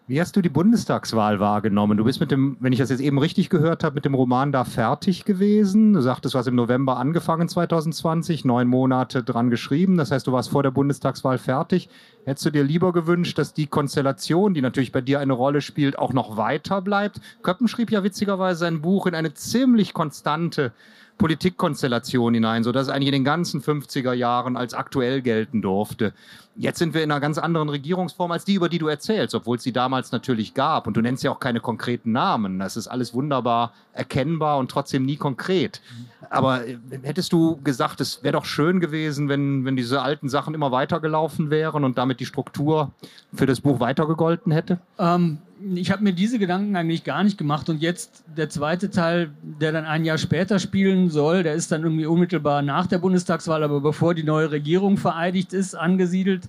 Wie 0.09 0.21
hast 0.21 0.35
du 0.35 0.42
die 0.42 0.49
Bundestagswahl 0.49 1.38
wahrgenommen? 1.38 1.97
Du 1.97 2.02
bist 2.02 2.18
mit 2.18 2.32
dem, 2.32 2.56
wenn 2.59 2.73
ich 2.73 2.80
das 2.80 2.90
jetzt 2.90 3.00
eben 3.00 3.18
richtig 3.18 3.50
gehört 3.50 3.85
habe, 3.85 3.94
mit 3.94 4.04
dem 4.04 4.14
Roman 4.14 4.50
da 4.50 4.64
fertig 4.64 5.25
gewesen. 5.25 5.92
Du 5.92 6.00
sagtest, 6.00 6.35
du 6.35 6.38
hast 6.40 6.49
im 6.49 6.56
November 6.56 6.97
angefangen 6.97 7.49
2020, 7.49 8.44
neun 8.44 8.66
Monate 8.66 9.23
dran 9.23 9.49
geschrieben. 9.49 9.97
Das 9.97 10.11
heißt, 10.11 10.26
du 10.26 10.32
warst 10.32 10.50
vor 10.50 10.64
der 10.64 10.73
Bundestagswahl 10.73 11.38
fertig. 11.38 11.88
Hättest 12.25 12.44
du 12.44 12.50
dir 12.50 12.64
lieber 12.64 12.92
gewünscht, 12.92 13.38
dass 13.38 13.54
die 13.54 13.68
Konstellation, 13.68 14.54
die 14.54 14.61
natürlich 14.61 14.90
bei 14.90 15.00
dir 15.00 15.21
eine 15.21 15.35
Rolle 15.35 15.61
spielt, 15.61 15.97
auch 15.97 16.12
noch 16.12 16.37
weiter 16.37 16.82
bleibt? 16.82 17.21
Köppen 17.42 17.68
schrieb 17.68 17.92
ja 17.92 18.02
witzigerweise 18.02 18.59
sein 18.59 18.82
Buch 18.82 19.06
in 19.06 19.14
eine 19.14 19.35
ziemlich 19.35 19.94
konstante 19.94 20.73
Politikkonstellation 21.19 22.35
hinein, 22.35 22.64
sodass 22.64 22.88
es 22.88 22.88
eigentlich 22.88 23.09
in 23.09 23.12
den 23.12 23.25
ganzen 23.25 23.61
50er 23.61 24.12
Jahren 24.12 24.57
als 24.57 24.75
aktuell 24.75 25.23
gelten 25.23 25.62
durfte. 25.62 26.12
Jetzt 26.54 26.78
sind 26.78 26.92
wir 26.92 27.02
in 27.02 27.11
einer 27.11 27.21
ganz 27.21 27.38
anderen 27.38 27.69
Regierungsform 27.69 28.31
als 28.31 28.45
die, 28.45 28.54
über 28.54 28.69
die 28.69 28.78
du 28.78 28.88
erzählst, 28.88 29.35
obwohl 29.35 29.57
es 29.57 29.62
sie 29.62 29.73
damals 29.73 30.12
natürlich 30.12 30.52
gab. 30.52 30.87
Und 30.87 30.97
du 30.97 31.00
nennst 31.00 31.23
ja 31.23 31.31
auch 31.31 31.40
keine 31.40 31.61
konkreten 31.61 32.12
Namen. 32.12 32.59
Das 32.59 32.76
ist 32.76 32.88
alles 32.88 33.14
wunderbar 33.14 33.73
erkennbar 33.95 34.59
und 34.59 34.71
trotzdem 34.71 35.04
nie 35.04 35.16
konkret. 35.16 35.81
Aber 36.28 36.66
äh, 36.66 36.78
hättest 37.02 37.33
du 37.33 37.61
gesagt, 37.62 38.00
es 38.00 38.23
wäre 38.23 38.33
doch 38.33 38.45
schön 38.45 38.81
gewesen, 38.81 39.28
wenn, 39.28 39.64
wenn 39.64 39.76
diese 39.76 40.02
alten 40.02 40.28
Sachen 40.28 40.54
immer 40.54 40.73
weitergelaufen 40.73 41.50
wären 41.50 41.85
und 41.85 41.99
damit 41.99 42.21
die 42.21 42.26
Struktur 42.26 42.90
für 43.33 43.47
das 43.47 43.61
Buch 43.61 43.81
weitergegolten 43.81 44.52
hätte? 44.52 44.78
Ähm, 44.99 45.38
ich 45.75 45.90
habe 45.90 46.02
mir 46.02 46.12
diese 46.12 46.38
Gedanken 46.38 46.76
eigentlich 46.76 47.04
gar 47.04 47.23
nicht 47.25 47.38
gemacht. 47.38 47.69
Und 47.69 47.83
jetzt 47.83 48.25
der 48.37 48.49
zweite 48.49 48.90
Teil, 48.90 49.31
der 49.42 49.73
dann 49.73 49.85
ein 49.85 50.04
Jahr 50.04 50.19
später 50.19 50.59
spielen 50.59 51.11
soll, 51.11 51.42
der 51.42 51.54
ist 51.54 51.73
dann 51.73 51.83
irgendwie 51.83 52.07
unmittelbar 52.07 52.62
nach 52.62 52.87
der 52.87 52.99
Bundestagswahl, 52.99 53.62
aber 53.62 53.81
bevor 53.81 54.14
die 54.14 54.25
neue 54.25 54.50
Regierung 54.50 54.97
vereidigt 54.97 55.52
ist, 55.52 55.75
angesiedelt. 55.75 56.49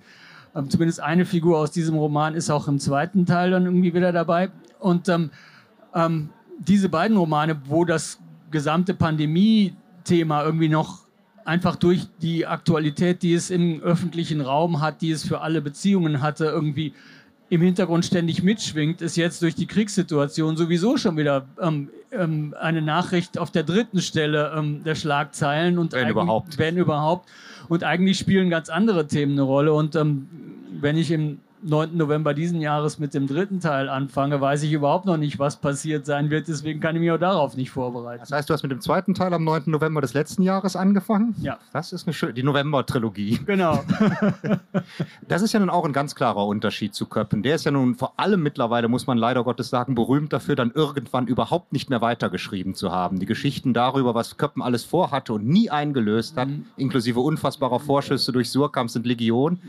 Ähm, 0.56 0.70
zumindest 0.70 1.00
eine 1.00 1.26
Figur 1.26 1.58
aus 1.58 1.72
diesem 1.72 1.96
Roman 1.96 2.36
ist 2.36 2.50
auch 2.50 2.68
im 2.68 2.80
zweiten 2.80 3.26
Teil 3.26 3.52
dann 3.52 3.66
irgendwie 3.66 3.94
wieder 3.94 4.12
dabei. 4.12 4.50
Und 4.80 5.10
ähm, 5.10 5.32
ähm, 5.94 6.30
diese 6.60 6.90
beiden 6.90 7.18
Romane, 7.18 7.62
wo 7.66 7.86
das 7.86 8.20
gesamte 8.52 8.94
Pandemie-Thema 8.94 10.44
irgendwie 10.44 10.70
noch 10.70 11.04
einfach 11.46 11.76
durch 11.76 12.08
die 12.22 12.46
Aktualität, 12.46 13.22
die 13.22 13.34
es 13.34 13.50
im 13.50 13.82
öffentlichen 13.82 14.42
Raum 14.42 14.82
hat, 14.82 15.02
die 15.02 15.12
es 15.12 15.28
für 15.28 15.42
alle 15.42 15.62
Beziehungen 15.62 16.22
hatte, 16.22 16.46
irgendwie 16.46 16.94
im 17.54 17.62
Hintergrund 17.62 18.04
ständig 18.04 18.42
mitschwingt, 18.42 19.04
ist 19.04 19.16
jetzt 19.16 19.44
durch 19.44 19.54
die 19.54 19.68
Kriegssituation 19.68 20.58
sowieso 20.58 20.98
schon 20.98 21.18
wieder 21.18 21.46
ähm, 21.62 21.90
ähm, 22.12 22.56
eine 22.60 22.82
Nachricht 22.82 23.38
auf 23.38 23.52
der 23.52 23.62
dritten 23.62 24.02
Stelle 24.02 24.52
ähm, 24.58 24.84
der 24.84 24.96
Schlagzeilen 24.96 25.78
und 25.78 25.94
wenn 25.94 26.10
überhaupt. 26.10 26.58
wenn 26.58 26.78
überhaupt 26.78 27.30
und 27.70 27.84
eigentlich 27.84 28.18
spielen 28.18 28.50
ganz 28.50 28.70
andere 28.70 29.06
Themen 29.06 29.34
eine 29.34 29.44
Rolle 29.44 29.72
und 29.72 29.96
ähm, 29.96 30.28
wenn 30.82 30.98
ich 30.98 31.12
im 31.12 31.42
9. 31.66 31.96
November 31.96 32.34
diesen 32.34 32.62
Jahres 32.62 33.00
mit 33.00 33.14
dem 33.14 33.28
dritten 33.28 33.60
Teil 33.60 33.90
anfange, 33.90 34.42
weiß 34.42 34.64
ich 34.64 34.74
überhaupt 34.74 35.06
noch 35.06 35.18
nicht, 35.18 35.40
was 35.40 35.58
passiert 35.58 36.06
sein 36.06 36.30
wird. 36.30 36.48
Deswegen 36.48 36.80
kann 36.80 36.96
ich 36.96 37.02
mich 37.02 37.12
auch 37.12 37.18
darauf 37.18 37.56
nicht 37.56 37.72
vorbereiten. 37.72 38.22
Das 38.22 38.32
heißt, 38.32 38.50
du 38.50 38.54
hast 38.54 38.64
mit 38.64 38.72
dem 38.72 38.82
zweiten 38.82 39.14
Teil 39.14 39.34
am 39.34 39.44
9. 39.44 39.64
November 39.68 40.02
des 40.02 40.14
letzten 40.14 40.42
Jahres 40.42 40.76
angefangen? 40.76 41.36
Ja. 41.40 41.58
Das 41.72 41.94
ist 41.94 42.08
eine 42.08 42.14
schöne, 42.14 42.34
die 42.34 42.44
November-Trilogie. 42.44 43.40
Genau. 43.46 43.84
das 45.28 45.42
ist 45.42 45.54
ja 45.54 45.60
nun 45.60 45.70
auch 45.70 45.86
ein 45.86 45.94
ganz 45.94 46.16
klarer 46.16 46.46
Unterschied 46.46 46.94
zu 46.94 47.06
Köppen. 47.06 47.44
Der 47.44 47.56
ist 47.56 47.66
ja 47.66 47.72
nun 47.72 47.96
vor 47.96 48.20
allem 48.20 48.44
mittlerweile, 48.44 48.88
muss 48.88 49.08
man 49.08 49.18
leider 49.18 49.44
Gottes 49.44 49.70
sagen, 49.70 49.96
berühmt 49.96 50.34
dafür, 50.34 50.56
dann 50.56 50.72
irgendwann 50.72 51.28
überhaupt 51.28 51.74
nicht 51.74 51.90
mehr 51.90 52.02
weitergeschrieben 52.02 52.76
zu 52.76 52.92
haben. 52.92 53.20
Die 53.20 53.26
Geschichten 53.26 53.74
darüber, 53.74 54.16
was 54.16 54.38
Köppen 54.38 54.62
alles 54.62 54.84
vorhatte 54.84 55.34
und 55.34 55.48
nie 55.48 55.70
eingelöst 55.70 56.38
hat, 56.38 56.50
mhm. 56.50 56.66
inklusive 56.78 57.20
unfassbarer 57.20 57.80
Vorschüsse 57.80 58.32
durch 58.32 58.50
Surkamp 58.50 58.90
sind 58.90 59.06
Legion. 59.06 59.60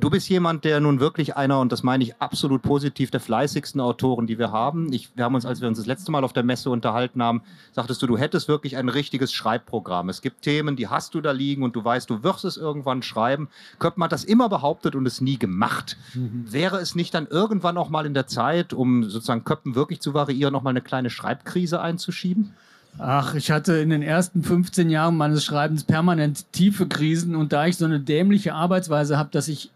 Du 0.00 0.10
bist 0.10 0.28
jemand, 0.28 0.64
der 0.64 0.78
nun 0.78 1.00
wirklich 1.00 1.36
einer, 1.36 1.58
und 1.58 1.72
das 1.72 1.82
meine 1.82 2.04
ich 2.04 2.20
absolut 2.20 2.62
positiv, 2.62 3.10
der 3.10 3.18
fleißigsten 3.18 3.80
Autoren, 3.80 4.28
die 4.28 4.38
wir 4.38 4.52
haben. 4.52 4.92
Ich, 4.92 5.10
wir 5.16 5.24
haben 5.24 5.34
uns, 5.34 5.44
als 5.44 5.60
wir 5.60 5.66
uns 5.66 5.78
das 5.78 5.86
letzte 5.86 6.12
Mal 6.12 6.22
auf 6.22 6.32
der 6.32 6.44
Messe 6.44 6.70
unterhalten 6.70 7.20
haben, 7.20 7.42
sagtest 7.72 8.00
du, 8.00 8.06
du 8.06 8.16
hättest 8.16 8.46
wirklich 8.46 8.76
ein 8.76 8.88
richtiges 8.88 9.32
Schreibprogramm. 9.32 10.08
Es 10.08 10.22
gibt 10.22 10.42
Themen, 10.42 10.76
die 10.76 10.86
hast 10.86 11.14
du 11.14 11.20
da 11.20 11.32
liegen 11.32 11.64
und 11.64 11.74
du 11.74 11.84
weißt, 11.84 12.08
du 12.08 12.22
wirst 12.22 12.44
es 12.44 12.56
irgendwann 12.56 13.02
schreiben. 13.02 13.48
Köppen 13.80 14.04
hat 14.04 14.12
das 14.12 14.22
immer 14.22 14.48
behauptet 14.48 14.94
und 14.94 15.04
es 15.04 15.20
nie 15.20 15.36
gemacht. 15.36 15.96
Mhm. 16.14 16.44
Wäre 16.48 16.76
es 16.78 16.94
nicht 16.94 17.12
dann 17.12 17.26
irgendwann 17.26 17.76
auch 17.76 17.88
mal 17.88 18.06
in 18.06 18.14
der 18.14 18.28
Zeit, 18.28 18.72
um 18.72 19.02
sozusagen 19.02 19.42
Köppen 19.42 19.74
wirklich 19.74 20.00
zu 20.00 20.14
variieren, 20.14 20.52
noch 20.52 20.62
mal 20.62 20.70
eine 20.70 20.80
kleine 20.80 21.10
Schreibkrise 21.10 21.80
einzuschieben? 21.80 22.54
Ach, 22.98 23.34
ich 23.34 23.50
hatte 23.50 23.74
in 23.74 23.90
den 23.90 24.02
ersten 24.02 24.42
15 24.42 24.90
Jahren 24.90 25.16
meines 25.16 25.44
Schreibens 25.44 25.84
permanent 25.84 26.52
tiefe 26.52 26.86
Krisen 26.86 27.36
und 27.36 27.52
da 27.52 27.66
ich 27.66 27.76
so 27.76 27.84
eine 27.84 28.00
dämliche 28.00 28.54
Arbeitsweise 28.54 29.18
habe, 29.18 29.30
dass 29.30 29.48
ich 29.48 29.70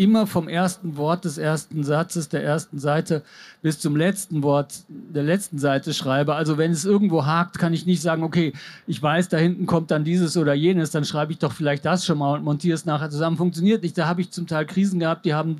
immer 0.00 0.26
vom 0.26 0.48
ersten 0.48 0.96
Wort 0.96 1.26
des 1.26 1.36
ersten 1.36 1.84
Satzes 1.84 2.30
der 2.30 2.42
ersten 2.42 2.78
Seite 2.78 3.22
bis 3.60 3.80
zum 3.80 3.96
letzten 3.96 4.42
Wort 4.42 4.84
der 4.88 5.22
letzten 5.22 5.58
Seite 5.58 5.92
schreibe. 5.92 6.36
Also 6.36 6.56
wenn 6.56 6.70
es 6.70 6.86
irgendwo 6.86 7.26
hakt, 7.26 7.58
kann 7.58 7.74
ich 7.74 7.84
nicht 7.84 8.00
sagen, 8.00 8.22
okay, 8.22 8.54
ich 8.86 9.02
weiß, 9.02 9.28
da 9.28 9.36
hinten 9.36 9.66
kommt 9.66 9.90
dann 9.90 10.02
dieses 10.02 10.38
oder 10.38 10.54
jenes, 10.54 10.90
dann 10.90 11.04
schreibe 11.04 11.32
ich 11.32 11.38
doch 11.38 11.52
vielleicht 11.52 11.84
das 11.84 12.06
schon 12.06 12.16
mal 12.16 12.38
und 12.38 12.44
montiere 12.44 12.74
es 12.74 12.86
nachher 12.86 13.10
zusammen. 13.10 13.36
Funktioniert 13.36 13.82
nicht. 13.82 13.98
Da 13.98 14.06
habe 14.06 14.22
ich 14.22 14.30
zum 14.30 14.46
Teil 14.46 14.64
Krisen 14.64 15.00
gehabt, 15.00 15.26
die 15.26 15.34
haben 15.34 15.56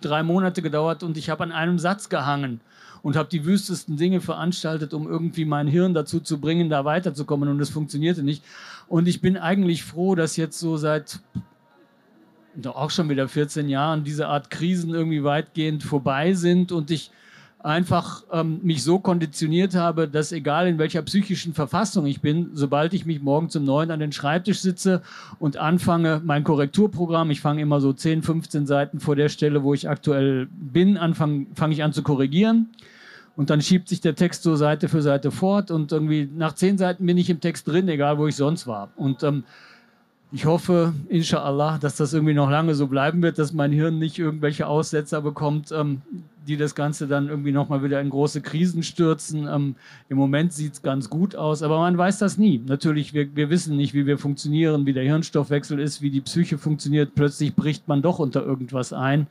drei 0.00 0.22
Monate 0.22 0.62
gedauert 0.62 1.02
und 1.02 1.16
ich 1.16 1.28
habe 1.28 1.42
an 1.42 1.50
einem 1.50 1.80
Satz 1.80 2.08
gehangen 2.08 2.60
und 3.02 3.16
habe 3.16 3.28
die 3.28 3.44
wüstesten 3.44 3.96
Dinge 3.96 4.20
veranstaltet, 4.20 4.94
um 4.94 5.08
irgendwie 5.08 5.44
mein 5.44 5.66
Hirn 5.66 5.94
dazu 5.94 6.20
zu 6.20 6.38
bringen, 6.38 6.70
da 6.70 6.84
weiterzukommen 6.84 7.48
und 7.48 7.60
es 7.60 7.70
funktionierte 7.70 8.22
nicht. 8.22 8.44
Und 8.86 9.08
ich 9.08 9.20
bin 9.20 9.36
eigentlich 9.36 9.82
froh, 9.82 10.14
dass 10.14 10.36
jetzt 10.36 10.60
so 10.60 10.76
seit 10.76 11.18
auch 12.64 12.90
schon 12.90 13.08
wieder 13.08 13.28
14 13.28 13.68
Jahren 13.68 14.04
diese 14.04 14.28
Art 14.28 14.50
Krisen 14.50 14.94
irgendwie 14.94 15.24
weitgehend 15.24 15.82
vorbei 15.82 16.34
sind 16.34 16.72
und 16.72 16.90
ich 16.90 17.10
einfach 17.62 18.24
ähm, 18.32 18.60
mich 18.62 18.82
so 18.82 18.98
konditioniert 18.98 19.74
habe, 19.74 20.08
dass 20.08 20.32
egal 20.32 20.66
in 20.66 20.78
welcher 20.78 21.02
psychischen 21.02 21.52
Verfassung 21.52 22.06
ich 22.06 22.20
bin, 22.20 22.50
sobald 22.54 22.94
ich 22.94 23.04
mich 23.04 23.20
morgen 23.20 23.50
zum 23.50 23.64
Neuen 23.64 23.90
an 23.90 24.00
den 24.00 24.12
Schreibtisch 24.12 24.60
sitze 24.60 25.02
und 25.38 25.58
anfange 25.58 26.22
mein 26.24 26.42
Korrekturprogramm, 26.42 27.30
ich 27.30 27.40
fange 27.40 27.60
immer 27.60 27.80
so 27.80 27.92
10, 27.92 28.22
15 28.22 28.66
Seiten 28.66 29.00
vor 29.00 29.14
der 29.14 29.28
Stelle, 29.28 29.62
wo 29.62 29.74
ich 29.74 29.88
aktuell 29.88 30.48
bin, 30.50 30.98
fange 31.14 31.46
fang 31.54 31.72
ich 31.72 31.82
an 31.82 31.92
zu 31.92 32.02
korrigieren. 32.02 32.70
Und 33.36 33.48
dann 33.48 33.62
schiebt 33.62 33.88
sich 33.88 34.00
der 34.00 34.16
Text 34.16 34.42
so 34.42 34.56
Seite 34.56 34.88
für 34.88 35.02
Seite 35.02 35.30
fort 35.30 35.70
und 35.70 35.92
irgendwie 35.92 36.28
nach 36.34 36.54
zehn 36.54 36.76
Seiten 36.76 37.06
bin 37.06 37.16
ich 37.16 37.30
im 37.30 37.40
Text 37.40 37.66
drin, 37.68 37.88
egal 37.88 38.18
wo 38.18 38.26
ich 38.26 38.36
sonst 38.36 38.66
war. 38.66 38.90
Und 38.96 39.22
ähm, 39.22 39.44
ich 40.32 40.44
hoffe, 40.44 40.92
inshallah, 41.08 41.78
dass 41.78 41.96
das 41.96 42.12
irgendwie 42.12 42.34
noch 42.34 42.50
lange 42.50 42.74
so 42.74 42.86
bleiben 42.86 43.20
wird, 43.22 43.38
dass 43.38 43.52
mein 43.52 43.72
Hirn 43.72 43.98
nicht 43.98 44.18
irgendwelche 44.18 44.68
Aussetzer 44.68 45.20
bekommt, 45.22 45.72
ähm, 45.72 46.02
die 46.46 46.56
das 46.56 46.74
Ganze 46.76 47.08
dann 47.08 47.28
irgendwie 47.28 47.50
nochmal 47.50 47.82
wieder 47.82 48.00
in 48.00 48.10
große 48.10 48.40
Krisen 48.40 48.84
stürzen. 48.84 49.48
Ähm, 49.48 49.74
Im 50.08 50.16
Moment 50.16 50.52
sieht 50.52 50.74
es 50.74 50.82
ganz 50.82 51.10
gut 51.10 51.34
aus, 51.34 51.62
aber 51.62 51.78
man 51.78 51.98
weiß 51.98 52.18
das 52.18 52.38
nie. 52.38 52.62
Natürlich, 52.64 53.12
wir, 53.12 53.34
wir 53.34 53.50
wissen 53.50 53.76
nicht, 53.76 53.92
wie 53.92 54.06
wir 54.06 54.18
funktionieren, 54.18 54.86
wie 54.86 54.92
der 54.92 55.02
Hirnstoffwechsel 55.02 55.80
ist, 55.80 56.00
wie 56.00 56.10
die 56.10 56.20
Psyche 56.20 56.58
funktioniert. 56.58 57.14
Plötzlich 57.16 57.54
bricht 57.54 57.88
man 57.88 58.00
doch 58.00 58.20
unter 58.20 58.44
irgendwas 58.44 58.92
ein. 58.92 59.26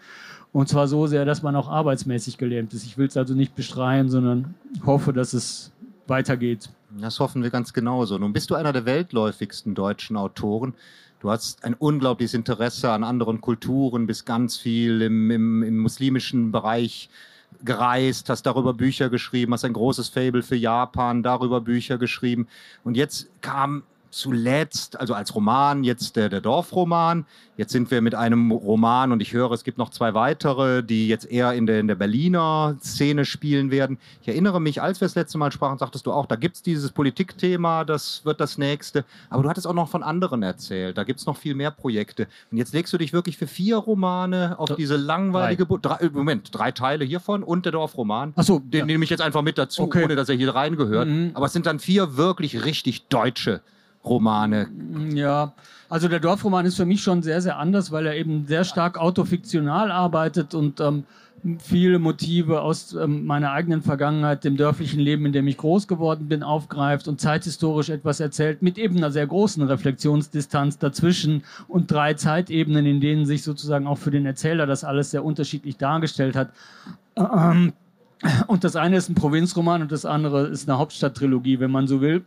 Und 0.51 0.67
zwar 0.67 0.88
so 0.88 1.07
sehr, 1.07 1.25
dass 1.25 1.43
man 1.43 1.55
auch 1.55 1.69
arbeitsmäßig 1.69 2.38
gelähmt 2.38 2.73
ist. 2.73 2.85
Ich 2.85 2.97
will 2.97 3.07
es 3.07 3.15
also 3.15 3.35
nicht 3.35 3.55
bestreien, 3.55 4.09
sondern 4.09 4.55
hoffe, 4.85 5.13
dass 5.13 5.33
es 5.33 5.71
weitergeht. 6.07 6.69
Das 6.97 7.19
hoffen 7.19 7.43
wir 7.43 7.52
ganz 7.52 7.73
genauso. 7.73 8.17
Nun 8.17 8.34
bist 8.34 8.49
du 8.49 8.56
einer 8.56 8.73
der 8.73 8.86
weltläufigsten 8.86 9.75
deutschen 9.75 10.17
Autoren. 10.17 10.73
Du 11.19 11.30
hast 11.30 11.63
ein 11.63 11.75
unglaubliches 11.75 12.34
Interesse 12.34 12.91
an 12.91 13.04
anderen 13.04 13.41
Kulturen, 13.41 14.08
bist 14.08 14.25
ganz 14.25 14.58
viel 14.58 15.02
im, 15.02 15.30
im, 15.30 15.63
im 15.63 15.78
muslimischen 15.78 16.52
Bereich 16.52 17.10
gereist, 17.63 18.30
hast 18.30 18.43
darüber 18.43 18.73
Bücher 18.73 19.10
geschrieben, 19.10 19.54
hast 19.54 19.65
ein 19.65 19.73
großes 19.73 20.10
Fable 20.10 20.41
für 20.41 20.56
Japan, 20.56 21.21
darüber 21.21 21.62
Bücher 21.62 21.97
geschrieben. 21.97 22.47
Und 22.84 22.95
jetzt 22.95 23.28
kam 23.41 23.84
zuletzt, 24.11 24.99
also 24.99 25.13
als 25.13 25.35
Roman, 25.35 25.83
jetzt 25.83 26.15
der, 26.15 26.29
der 26.29 26.41
Dorfroman. 26.41 27.25
Jetzt 27.57 27.73
sind 27.73 27.91
wir 27.91 28.01
mit 28.01 28.15
einem 28.15 28.51
Roman 28.51 29.11
und 29.11 29.21
ich 29.21 29.33
höre, 29.33 29.51
es 29.51 29.65
gibt 29.65 29.77
noch 29.77 29.89
zwei 29.89 30.13
weitere, 30.13 30.81
die 30.81 31.09
jetzt 31.09 31.29
eher 31.29 31.53
in 31.53 31.65
der, 31.67 31.81
in 31.81 31.87
der 31.87 31.95
Berliner 31.95 32.77
Szene 32.81 33.25
spielen 33.25 33.69
werden. 33.69 33.97
Ich 34.21 34.29
erinnere 34.29 34.61
mich, 34.61 34.81
als 34.81 35.01
wir 35.01 35.07
das 35.07 35.15
letzte 35.15 35.37
Mal 35.37 35.51
sprachen, 35.51 35.77
sagtest 35.77 36.05
du 36.05 36.13
auch, 36.13 36.25
da 36.25 36.37
gibt 36.37 36.55
es 36.55 36.61
dieses 36.61 36.91
Politikthema, 36.91 37.83
das 37.83 38.23
wird 38.23 38.39
das 38.39 38.57
nächste. 38.57 39.03
Aber 39.29 39.43
du 39.43 39.49
hattest 39.49 39.67
auch 39.67 39.73
noch 39.73 39.89
von 39.89 40.03
anderen 40.03 40.41
erzählt. 40.41 40.97
Da 40.97 41.03
gibt 41.03 41.19
es 41.19 41.25
noch 41.25 41.35
viel 41.35 41.53
mehr 41.53 41.71
Projekte. 41.71 42.27
Und 42.49 42.57
jetzt 42.57 42.73
legst 42.73 42.93
du 42.93 42.97
dich 42.97 43.11
wirklich 43.11 43.37
für 43.37 43.47
vier 43.47 43.75
Romane 43.75 44.57
auf 44.57 44.75
diese 44.75 44.95
langweilige. 44.95 45.65
Drei, 45.81 46.09
Moment, 46.13 46.49
drei 46.51 46.71
Teile 46.71 47.03
hiervon 47.03 47.43
und 47.43 47.65
der 47.65 47.73
Dorfroman. 47.73 48.31
Achso, 48.37 48.59
den 48.59 48.79
ja. 48.79 48.85
nehme 48.85 49.03
ich 49.03 49.09
jetzt 49.09 49.21
einfach 49.21 49.41
mit 49.41 49.57
dazu, 49.57 49.83
okay. 49.83 50.05
ohne 50.05 50.15
dass 50.15 50.29
er 50.29 50.35
hier 50.35 50.55
reingehört. 50.55 51.09
Mhm. 51.09 51.31
Aber 51.33 51.47
es 51.47 51.53
sind 51.53 51.65
dann 51.65 51.79
vier 51.79 52.15
wirklich 52.15 52.63
richtig 52.63 53.07
deutsche 53.07 53.61
Romane. 54.03 54.67
Ja, 55.13 55.53
also 55.89 56.07
der 56.07 56.19
Dorfroman 56.19 56.65
ist 56.65 56.75
für 56.75 56.85
mich 56.85 57.01
schon 57.01 57.21
sehr, 57.21 57.41
sehr 57.41 57.57
anders, 57.57 57.91
weil 57.91 58.05
er 58.05 58.15
eben 58.15 58.45
sehr 58.47 58.63
stark 58.63 58.97
autofiktional 58.97 59.91
arbeitet 59.91 60.53
und 60.53 60.79
ähm, 60.79 61.03
viele 61.59 61.99
Motive 61.99 62.62
aus 62.62 62.93
ähm, 62.93 63.25
meiner 63.25 63.51
eigenen 63.51 63.81
Vergangenheit, 63.81 64.43
dem 64.43 64.57
dörflichen 64.57 64.99
Leben, 64.99 65.25
in 65.25 65.31
dem 65.31 65.47
ich 65.47 65.57
groß 65.57 65.88
geworden 65.88 66.27
bin, 66.27 66.43
aufgreift 66.43 67.07
und 67.07 67.21
zeithistorisch 67.21 67.89
etwas 67.89 68.19
erzählt, 68.19 68.62
mit 68.62 68.77
eben 68.77 68.97
einer 68.97 69.12
sehr 69.12 69.27
großen 69.27 69.63
Reflexionsdistanz 69.63 70.77
dazwischen 70.77 71.43
und 71.67 71.91
drei 71.91 72.13
Zeitebenen, 72.13 72.85
in 72.85 73.01
denen 73.01 73.25
sich 73.25 73.43
sozusagen 73.43 73.88
auch 73.88 73.97
für 73.97 74.12
den 74.12 74.25
Erzähler 74.25 74.65
das 74.65 74.83
alles 74.83 75.12
sehr 75.12 75.23
unterschiedlich 75.23 75.77
dargestellt 75.77 76.35
hat. 76.35 76.51
Ähm, 77.15 77.73
und 78.47 78.63
das 78.63 78.75
eine 78.75 78.97
ist 78.97 79.09
ein 79.09 79.15
Provinzroman 79.15 79.81
und 79.81 79.91
das 79.91 80.05
andere 80.05 80.47
ist 80.47 80.69
eine 80.69 80.77
Hauptstadttrilogie, 80.77 81.59
wenn 81.59 81.71
man 81.71 81.88
so 81.88 82.01
will. 82.01 82.23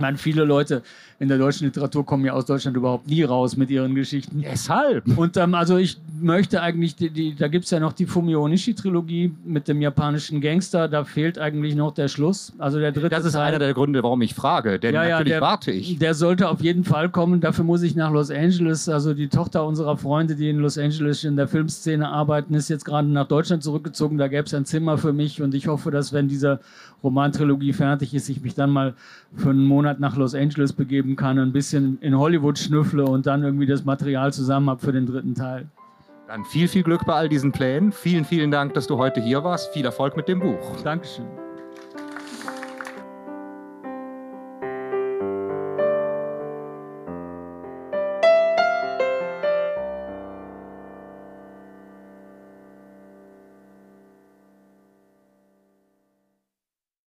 Ich 0.00 0.02
meine, 0.02 0.16
viele 0.16 0.44
Leute 0.44 0.82
in 1.20 1.28
der 1.28 1.36
deutschen 1.36 1.66
Literatur 1.66 2.04
kommen 2.04 2.24
ja 2.24 2.32
aus 2.32 2.46
Deutschland 2.46 2.78
überhaupt 2.78 3.06
nie 3.06 3.22
raus 3.22 3.54
mit 3.54 3.70
ihren 3.70 3.94
Geschichten. 3.94 4.40
Deshalb. 4.40 5.06
Und 5.18 5.36
ähm, 5.36 5.54
also 5.54 5.76
ich 5.76 5.98
möchte 6.18 6.62
eigentlich, 6.62 6.96
die, 6.96 7.10
die, 7.10 7.34
da 7.34 7.48
gibt 7.48 7.66
es 7.66 7.70
ja 7.70 7.78
noch 7.78 7.92
die 7.92 8.06
Fumio 8.06 8.42
Onishi-Trilogie 8.42 9.34
mit 9.44 9.68
dem 9.68 9.82
japanischen 9.82 10.40
Gangster, 10.40 10.88
da 10.88 11.04
fehlt 11.04 11.38
eigentlich 11.38 11.74
noch 11.74 11.92
der 11.92 12.08
Schluss. 12.08 12.54
Also 12.56 12.78
der 12.78 12.92
dritte 12.92 13.10
Das 13.10 13.26
ist 13.26 13.34
Teil, 13.34 13.48
einer 13.48 13.58
der 13.58 13.74
Gründe, 13.74 14.02
warum 14.02 14.22
ich 14.22 14.34
frage, 14.34 14.78
denn 14.78 14.94
ja, 14.94 15.06
natürlich 15.06 15.32
der, 15.32 15.40
warte 15.42 15.70
ich. 15.72 15.98
Der 15.98 16.14
sollte 16.14 16.48
auf 16.48 16.62
jeden 16.62 16.84
Fall 16.84 17.10
kommen, 17.10 17.42
dafür 17.42 17.64
muss 17.64 17.82
ich 17.82 17.94
nach 17.94 18.10
Los 18.10 18.30
Angeles. 18.30 18.88
Also 18.88 19.12
die 19.12 19.28
Tochter 19.28 19.66
unserer 19.66 19.98
Freunde, 19.98 20.36
die 20.36 20.48
in 20.48 20.58
Los 20.58 20.78
Angeles 20.78 21.24
in 21.24 21.36
der 21.36 21.48
Filmszene 21.48 22.08
arbeiten, 22.08 22.54
ist 22.54 22.70
jetzt 22.70 22.86
gerade 22.86 23.08
nach 23.08 23.28
Deutschland 23.28 23.62
zurückgezogen. 23.62 24.16
Da 24.16 24.28
gäbe 24.28 24.44
es 24.44 24.54
ein 24.54 24.64
Zimmer 24.64 24.96
für 24.96 25.12
mich 25.12 25.42
und 25.42 25.54
ich 25.54 25.68
hoffe, 25.68 25.90
dass 25.90 26.14
wenn 26.14 26.28
diese 26.28 26.60
Romantrilogie 27.02 27.72
fertig 27.72 28.14
ist, 28.14 28.28
ich 28.28 28.40
mich 28.40 28.54
dann 28.54 28.70
mal 28.70 28.94
für 29.36 29.50
einen 29.50 29.64
Monat 29.64 30.00
nach 30.00 30.16
Los 30.16 30.34
Angeles 30.34 30.72
begeben 30.72 31.09
kann 31.16 31.38
und 31.38 31.48
ein 31.48 31.52
bisschen 31.52 31.98
in 32.00 32.18
Hollywood 32.18 32.58
schnüffle 32.58 33.04
und 33.04 33.26
dann 33.26 33.42
irgendwie 33.42 33.66
das 33.66 33.84
Material 33.84 34.32
zusammen 34.32 34.70
habe 34.70 34.80
für 34.80 34.92
den 34.92 35.06
dritten 35.06 35.34
Teil. 35.34 35.68
Dann 36.28 36.44
viel, 36.44 36.68
viel 36.68 36.82
Glück 36.82 37.04
bei 37.06 37.14
all 37.14 37.28
diesen 37.28 37.50
Plänen. 37.50 37.90
Vielen, 37.90 38.24
vielen 38.24 38.50
Dank, 38.50 38.74
dass 38.74 38.86
du 38.86 38.98
heute 38.98 39.20
hier 39.20 39.42
warst. 39.42 39.72
Viel 39.72 39.84
Erfolg 39.84 40.16
mit 40.16 40.28
dem 40.28 40.38
Buch. 40.38 40.80
Dankeschön. 40.84 41.49